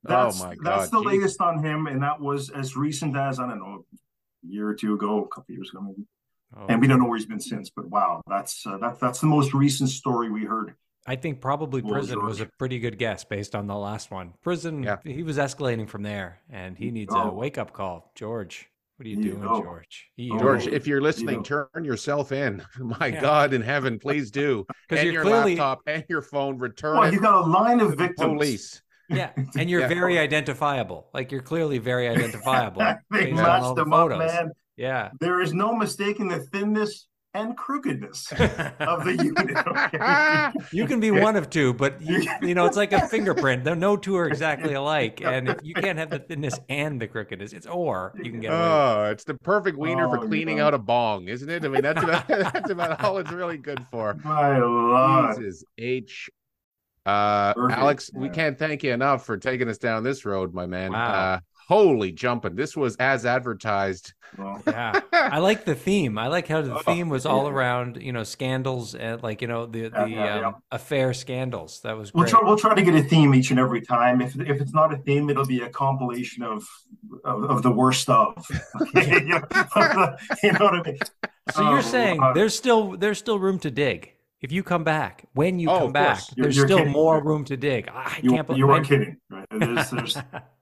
That's, 0.02 0.40
oh 0.40 0.44
my 0.44 0.54
god! 0.54 0.80
that's 0.80 0.90
the 0.90 0.98
Jeez. 0.98 1.06
latest 1.06 1.40
on 1.40 1.62
him, 1.62 1.86
and 1.86 2.02
that 2.02 2.20
was 2.20 2.50
as 2.50 2.76
recent 2.76 3.16
as 3.16 3.40
I 3.40 3.48
don't 3.48 3.58
know, 3.58 3.84
a 3.92 4.46
year 4.46 4.68
or 4.68 4.74
two 4.74 4.94
ago, 4.94 5.24
a 5.24 5.28
couple 5.34 5.54
years 5.54 5.70
ago, 5.70 5.80
maybe. 5.82 6.06
Oh, 6.56 6.66
And 6.68 6.80
we 6.80 6.86
don't 6.86 7.00
know 7.00 7.06
where 7.06 7.18
he's 7.18 7.26
been 7.26 7.40
since. 7.40 7.70
But 7.70 7.88
wow, 7.88 8.22
that's 8.28 8.64
uh, 8.66 8.78
that's 8.78 9.00
that's 9.00 9.20
the 9.20 9.26
most 9.26 9.54
recent 9.54 9.90
story 9.90 10.30
we 10.30 10.44
heard. 10.44 10.74
I 11.06 11.16
think 11.16 11.40
probably 11.40 11.82
prison 11.82 12.24
was 12.24 12.40
a 12.40 12.46
pretty 12.58 12.78
good 12.78 12.98
guess 12.98 13.24
based 13.24 13.54
on 13.54 13.66
the 13.66 13.76
last 13.76 14.10
one. 14.10 14.32
Prison, 14.42 14.82
Yeah. 14.82 14.96
he 15.04 15.22
was 15.22 15.36
escalating 15.36 15.88
from 15.88 16.02
there, 16.02 16.38
and 16.50 16.78
he 16.78 16.90
needs 16.90 17.12
a 17.14 17.18
Oh. 17.24 17.34
wake 17.34 17.58
up 17.58 17.72
call. 17.74 18.10
George, 18.14 18.70
what 18.96 19.04
are 19.06 19.10
you 19.10 19.16
Yeah. 19.18 19.32
doing, 19.32 19.44
Oh. 19.46 19.62
George? 19.62 20.08
Oh. 20.18 20.38
George, 20.38 20.66
Oh, 20.66 20.72
if 20.72 20.86
you're 20.86 21.02
listening, 21.02 21.36
know. 21.36 21.42
turn 21.74 21.84
yourself 21.84 22.32
in. 22.32 22.62
My 22.78 23.08
Yeah. 23.08 23.20
God 23.20 23.52
in 23.52 23.60
heaven, 23.60 23.98
please 23.98 24.30
do. 24.30 24.64
because 24.88 25.00
And 25.02 25.06
you're 25.06 25.12
your 25.14 25.22
clearly 25.24 25.56
laptop 25.56 25.82
and 25.86 26.04
your 26.08 26.22
phone, 26.22 26.58
return 26.58 26.94
Well, 26.98 27.08
it 27.08 27.12
you 27.14 27.20
got 27.20 27.44
a 27.44 27.46
line 27.46 27.80
of 27.80 27.90
the 27.90 27.96
victims. 27.96 28.32
police. 28.38 28.82
Yeah, 29.10 29.32
and 29.58 29.68
you're 29.68 29.82
Yeah. 29.82 29.88
very 29.88 30.18
identifiable. 30.18 31.10
Like 31.12 31.30
you're 31.30 31.42
clearly 31.42 31.76
very 31.76 32.08
identifiable. 32.08 32.80
they 33.10 33.26
based 33.26 33.34
matched 33.36 33.74
the 33.76 33.84
them 33.84 33.92
up, 33.92 34.08
man. 34.08 34.52
Yeah. 34.78 35.10
There 35.20 35.42
is 35.42 35.52
no 35.52 35.76
mistaking 35.76 36.28
the 36.28 36.40
thinness 36.40 37.06
and 37.34 37.56
crookedness 37.56 38.32
of 38.32 39.04
the 39.04 39.16
unit. 39.22 39.56
Okay? 39.66 40.66
You 40.72 40.86
can 40.86 41.00
be 41.00 41.10
one 41.10 41.36
of 41.36 41.50
two, 41.50 41.74
but 41.74 42.00
you, 42.00 42.24
you 42.40 42.54
know 42.54 42.64
it's 42.66 42.76
like 42.76 42.92
a 42.92 43.06
fingerprint. 43.08 43.64
There, 43.64 43.74
no 43.74 43.96
two 43.96 44.16
are 44.16 44.26
exactly 44.26 44.74
alike, 44.74 45.20
and 45.22 45.48
if 45.48 45.58
you 45.62 45.74
can't 45.74 45.98
have 45.98 46.10
the 46.10 46.20
thinness 46.20 46.58
and 46.68 47.00
the 47.00 47.08
crookedness. 47.08 47.52
It's 47.52 47.66
or 47.66 48.12
you 48.22 48.30
can 48.30 48.40
get 48.40 48.52
it. 48.52 48.54
Oh, 48.54 49.08
it's 49.10 49.24
the 49.24 49.34
perfect 49.34 49.76
wiener 49.76 50.08
for 50.08 50.18
Oh, 50.18 50.26
cleaning 50.26 50.58
yeah. 50.58 50.66
out 50.66 50.74
a 50.74 50.78
bong, 50.78 51.28
isn't 51.28 51.48
it? 51.50 51.64
I 51.64 51.68
mean, 51.68 51.82
that's 51.82 52.02
about 52.02 52.28
that's 52.28 52.70
about 52.70 53.04
all 53.04 53.18
it's 53.18 53.32
really 53.32 53.58
good 53.58 53.84
for. 53.90 54.14
My 54.24 54.58
lord. 54.58 55.36
Jesus 55.36 55.64
H. 55.76 56.30
Uh, 57.06 57.52
Perfect, 57.52 57.78
Alex, 57.78 58.10
we 58.14 58.30
can't 58.30 58.58
thank 58.58 58.82
you 58.82 58.90
enough 58.90 59.26
for 59.26 59.36
taking 59.36 59.68
us 59.68 59.76
down 59.76 60.02
this 60.02 60.24
road, 60.24 60.54
my 60.54 60.64
man. 60.64 60.92
Wow. 60.92 61.12
Uh, 61.34 61.40
holy 61.68 62.12
jumping! 62.12 62.54
This 62.54 62.76
was 62.76 62.96
as 62.96 63.24
advertised. 63.26 64.12
Well, 64.36 64.60
Yeah, 64.66 65.00
I 65.12 65.38
like 65.38 65.64
the 65.64 65.74
theme. 65.74 66.18
I 66.18 66.26
like 66.26 66.48
how 66.48 66.60
the 66.62 66.74
Oh, 66.74 66.78
theme 66.78 67.08
was 67.08 67.24
all 67.24 67.46
around, 67.48 67.98
you 68.02 68.12
know, 68.12 68.24
scandals 68.24 68.94
and 68.96 69.22
like 69.22 69.40
you 69.42 69.48
know 69.48 69.66
the 69.66 69.78
Yeah, 69.80 69.88
the 70.04 70.10
yeah, 70.10 70.24
yeah. 70.40 70.48
um, 70.48 70.54
affair 70.72 71.14
scandals. 71.14 71.80
That 71.82 71.96
was 71.96 72.10
great. 72.10 72.20
We'll 72.22 72.28
try, 72.30 72.40
we'll 72.42 72.56
try 72.58 72.74
to 72.74 72.82
get 72.82 72.94
a 72.96 73.02
theme 73.02 73.34
each 73.34 73.50
and 73.50 73.60
every 73.60 73.80
time. 73.80 74.20
If 74.20 74.34
if 74.40 74.60
it's 74.60 74.74
not 74.74 74.92
a 74.92 74.96
theme, 74.98 75.30
it'll 75.30 75.46
be 75.46 75.60
a 75.60 75.68
compilation 75.70 76.42
of 76.42 76.66
of, 77.24 77.44
of 77.44 77.62
the 77.62 77.70
worst 77.70 78.08
of. 78.10 78.44
You, 78.94 79.20
know, 79.28 80.16
you 80.42 80.52
know 80.52 80.64
what 80.64 80.74
I 80.74 80.82
mean? 80.84 80.98
So 81.52 81.62
you're 81.62 81.78
Oh, 81.78 81.80
saying 81.80 82.22
uh, 82.22 82.32
there's 82.32 82.56
still 82.56 82.96
there's 82.96 83.18
still 83.18 83.38
room 83.38 83.58
to 83.60 83.70
dig 83.70 84.12
if 84.40 84.50
you 84.52 84.62
come 84.62 84.82
back. 84.84 85.24
When 85.34 85.58
you 85.58 85.70
Oh, 85.70 85.78
come 85.80 85.92
back. 85.92 86.20
You're- 86.36 86.44
there's 86.46 86.56
you're 86.56 86.66
still 86.66 86.78
kidding, 86.78 86.92
more 86.92 87.22
room 87.22 87.44
to 87.46 87.56
dig. 87.56 87.88
I 87.88 88.18
you, 88.22 88.30
can't 88.30 88.46
believe 88.46 88.58
you 88.58 88.66
weren't 88.66 88.86
kidding. 88.86 89.16
Right? 89.30 89.46
There's, 89.50 89.90
there's 89.90 90.16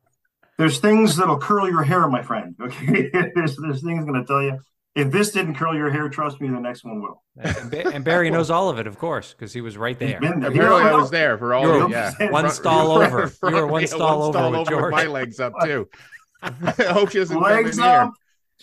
there's 0.62 0.78
things 0.78 1.16
that'll 1.16 1.38
curl 1.38 1.68
your 1.68 1.82
hair, 1.82 2.06
my 2.08 2.22
friend. 2.22 2.54
Okay, 2.62 3.10
there's 3.34 3.56
there's 3.56 3.82
things 3.82 4.04
going 4.04 4.14
to 4.20 4.24
tell 4.24 4.40
you 4.42 4.58
if 4.94 5.10
this 5.10 5.32
didn't 5.32 5.56
curl 5.56 5.74
your 5.74 5.90
hair, 5.90 6.08
trust 6.08 6.40
me, 6.40 6.48
the 6.48 6.60
next 6.60 6.84
one 6.84 7.02
will. 7.02 7.22
and, 7.36 7.74
and 7.74 8.04
Barry 8.04 8.30
knows 8.30 8.48
all 8.50 8.68
of 8.68 8.78
it, 8.78 8.86
of 8.86 8.96
course, 8.98 9.32
because 9.32 9.52
he 9.52 9.60
was 9.60 9.76
right 9.76 9.98
there. 9.98 10.20
been 10.20 10.38
there. 10.38 10.50
Apparently, 10.50 10.82
I 10.82 10.88
He'll- 10.90 11.00
was 11.00 11.10
there 11.10 11.36
for 11.38 11.52
all. 11.54 11.64
You're 11.64 11.90
yeah, 11.90 12.12
one 12.30 12.42
Front- 12.42 12.52
stall 12.52 12.96
front- 12.98 13.12
over. 13.12 13.26
front- 13.40 13.56
You 13.56 13.60
were 13.62 13.66
one 13.66 13.80
yeah, 13.80 13.86
stall 13.88 14.22
over 14.22 14.50
with 14.58 14.68
George. 14.68 14.92
my 14.92 15.06
legs 15.06 15.40
up 15.40 15.54
too. 15.64 15.88
I 16.42 16.50
hope 16.90 17.10
she 17.10 17.18
doesn't 17.18 17.34
come 17.34 17.42
legs 17.42 17.78
in 17.78 17.82
here. 17.84 17.92
up, 17.92 18.12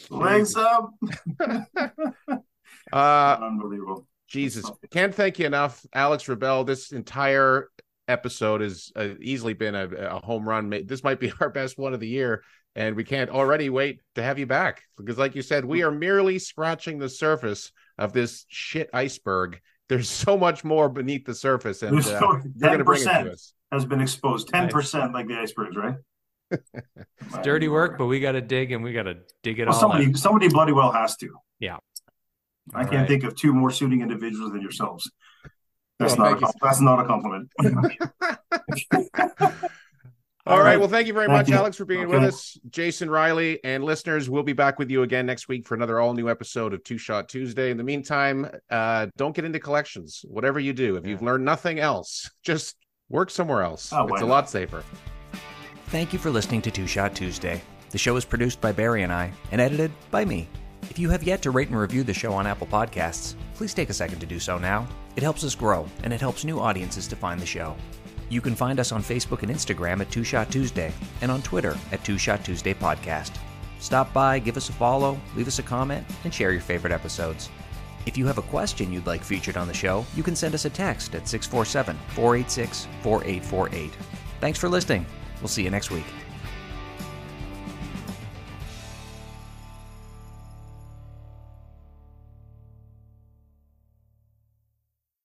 legs 0.09 0.55
up. 0.55 0.91
Uh, 2.93 3.37
Unbelievable. 3.41 4.05
Jesus, 4.27 4.69
can't 4.91 5.13
thank 5.13 5.39
you 5.39 5.45
enough, 5.47 5.83
Alex 5.93 6.25
Riebel. 6.25 6.65
This 6.65 6.91
entire 6.91 7.69
episode 8.09 8.61
has 8.61 8.91
uh, 8.95 9.09
easily 9.21 9.53
been 9.53 9.75
a, 9.75 9.87
a 9.87 10.25
home 10.25 10.47
run. 10.47 10.69
This 10.85 11.03
might 11.03 11.19
be 11.19 11.31
our 11.39 11.49
best 11.49 11.77
one 11.77 11.93
of 11.93 11.99
the 11.99 12.07
year, 12.07 12.43
and 12.75 12.95
we 12.95 13.03
can't 13.03 13.29
already 13.29 13.69
wait 13.69 14.01
to 14.15 14.23
have 14.23 14.39
you 14.39 14.45
back 14.45 14.83
because, 14.97 15.17
like 15.17 15.35
you 15.35 15.41
said, 15.41 15.63
we 15.65 15.83
are 15.83 15.91
merely 15.91 16.39
scratching 16.39 16.97
the 16.99 17.09
surface 17.09 17.71
of 17.97 18.11
this 18.13 18.45
shit 18.49 18.89
iceberg. 18.93 19.59
There's 19.87 20.09
so 20.09 20.37
much 20.37 20.63
more 20.63 20.89
beneath 20.89 21.25
the 21.25 21.33
surface, 21.33 21.81
and 21.83 21.97
uh, 21.99 22.01
so- 22.01 22.41
you're 22.55 22.69
going 22.69 22.77
to 22.79 22.83
bring 22.83 23.01
it 23.01 23.05
to 23.05 23.09
10% 23.09 23.31
us. 23.31 23.53
has 23.71 23.85
been 23.85 24.01
exposed. 24.01 24.49
Ten 24.49 24.69
percent 24.69 25.13
like 25.13 25.27
the 25.27 25.35
icebergs, 25.37 25.75
right? 25.75 25.95
It's 27.21 27.37
dirty 27.43 27.67
work, 27.67 27.97
but 27.99 28.07
we 28.07 28.19
got 28.19 28.31
to 28.31 28.41
dig 28.41 28.71
and 28.71 28.83
we 28.83 28.91
got 28.91 29.03
to 29.03 29.17
dig 29.43 29.59
it 29.59 29.65
well, 29.65 29.75
all 29.75 29.79
somebody 29.79 30.07
out. 30.07 30.15
somebody 30.15 30.47
bloody 30.47 30.71
well 30.71 30.91
has 30.91 31.15
to. 31.17 31.29
Yeah. 31.59 31.77
I 32.73 32.79
All 32.79 32.85
can't 32.85 32.95
right. 33.01 33.07
think 33.07 33.23
of 33.23 33.35
two 33.35 33.53
more 33.53 33.69
suiting 33.71 34.01
individuals 34.01 34.51
than 34.51 34.61
yourselves. 34.61 35.11
That's 35.99 36.17
Well, 36.17 36.31
not 36.31 36.37
a, 36.37 36.39
thank 36.39 36.41
you. 36.41 36.47
com- 36.47 36.53
that's 36.61 36.81
not 36.81 36.99
a 36.99 37.05
compliment. 37.05 37.51
All 40.47 40.57
right. 40.57 40.63
right. 40.65 40.79
Well, 40.79 40.87
thank 40.87 41.05
you 41.05 41.13
very 41.13 41.27
Thank 41.27 41.37
much, 41.37 41.49
you. 41.49 41.55
Alex, 41.55 41.77
for 41.77 41.85
being 41.85 42.07
with 42.07 42.23
us. 42.23 42.57
Jason 42.71 43.09
Riley 43.09 43.59
and 43.63 43.83
listeners, 43.83 44.29
we'll 44.29 44.41
be 44.41 44.53
back 44.53 44.79
with 44.79 44.89
you 44.89 45.03
again 45.03 45.25
next 45.27 45.47
week 45.47 45.67
for 45.67 45.75
another 45.75 45.99
all 45.99 46.13
new 46.13 46.27
episode 46.29 46.73
of 46.73 46.83
Two 46.83 46.97
Shot 46.97 47.29
Tuesday. 47.29 47.69
In 47.69 47.77
the 47.77 47.83
meantime, 47.83 48.49
uh, 48.71 49.07
don't 49.15 49.35
get 49.35 49.45
into 49.45 49.59
collections. 49.59 50.25
Whatever 50.27 50.59
you 50.59 50.73
do, 50.73 50.95
if 50.95 51.05
you've 51.05 51.21
learned 51.21 51.45
nothing 51.45 51.79
else, 51.79 52.31
just 52.43 52.75
work 53.09 53.29
somewhere 53.29 53.61
else. 53.61 53.93
Oh, 53.93 54.05
why 54.05 54.15
it's 54.15 54.23
a 54.23 54.25
lot 54.25 54.49
safer. 54.49 54.83
Thank 55.87 56.13
you 56.13 56.19
for 56.19 56.31
listening 56.31 56.61
to 56.63 56.71
Two 56.71 56.87
Shot 56.87 57.13
Tuesday. 57.13 57.61
The 57.91 57.97
show 57.99 58.15
is 58.15 58.25
produced 58.25 58.59
by 58.61 58.71
Barry 58.71 59.03
and 59.03 59.13
I 59.13 59.31
and 59.51 59.61
edited 59.61 59.91
by 60.09 60.25
me. 60.25 60.47
If 60.83 60.97
you 60.97 61.09
have 61.09 61.23
yet 61.23 61.41
to 61.43 61.51
rate 61.51 61.67
and 61.67 61.77
review 61.77 62.03
the 62.03 62.13
show 62.13 62.33
on 62.33 62.47
Apple 62.47 62.67
Podcasts, 62.67 63.35
please 63.59 63.73
take 63.73 63.89
a 63.89 63.93
second 63.93 64.21
to 64.21 64.25
do 64.25 64.39
so 64.39 64.57
now. 64.57 64.87
It 65.17 65.21
helps 65.21 65.43
us 65.43 65.53
grow 65.53 65.85
and 66.05 66.13
it 66.13 66.21
helps 66.21 66.45
new 66.45 66.61
audiences 66.61 67.09
to 67.09 67.17
find 67.17 67.41
the 67.41 67.45
show. 67.45 67.75
You 68.29 68.39
can 68.39 68.55
find 68.55 68.79
us 68.79 68.93
on 68.93 69.03
Facebook 69.03 69.43
and 69.43 69.51
Instagram 69.51 69.99
at 69.99 70.09
Two 70.09 70.23
Shot 70.23 70.49
Tuesday 70.49 70.93
and 71.19 71.29
on 71.29 71.41
Twitter 71.41 71.77
at 71.91 72.01
Two 72.05 72.17
Shot 72.17 72.45
Tuesday 72.45 72.73
Podcast. 72.73 73.33
Stop 73.81 74.13
by, 74.13 74.39
give 74.39 74.55
us 74.55 74.69
a 74.69 74.71
follow, 74.71 75.19
leave 75.35 75.49
us 75.49 75.59
a 75.59 75.63
comment, 75.63 76.07
and 76.23 76.33
share 76.33 76.53
your 76.53 76.61
favorite 76.61 76.93
episodes. 76.93 77.49
If 78.05 78.17
you 78.17 78.25
have 78.27 78.37
a 78.37 78.43
question 78.43 78.93
you'd 78.93 79.05
like 79.05 79.25
featured 79.25 79.57
on 79.57 79.67
the 79.67 79.73
show, 79.73 80.05
you 80.15 80.23
can 80.23 80.37
send 80.37 80.55
us 80.55 80.63
a 80.63 80.69
text 80.69 81.13
at 81.13 81.27
647 81.27 81.97
486 82.15 82.87
4848. 83.01 83.91
Thanks 84.39 84.57
for 84.57 84.69
listening. 84.69 85.05
We'll 85.41 85.49
see 85.49 85.63
you 85.63 85.69
next 85.69 85.91
week. 85.91 86.05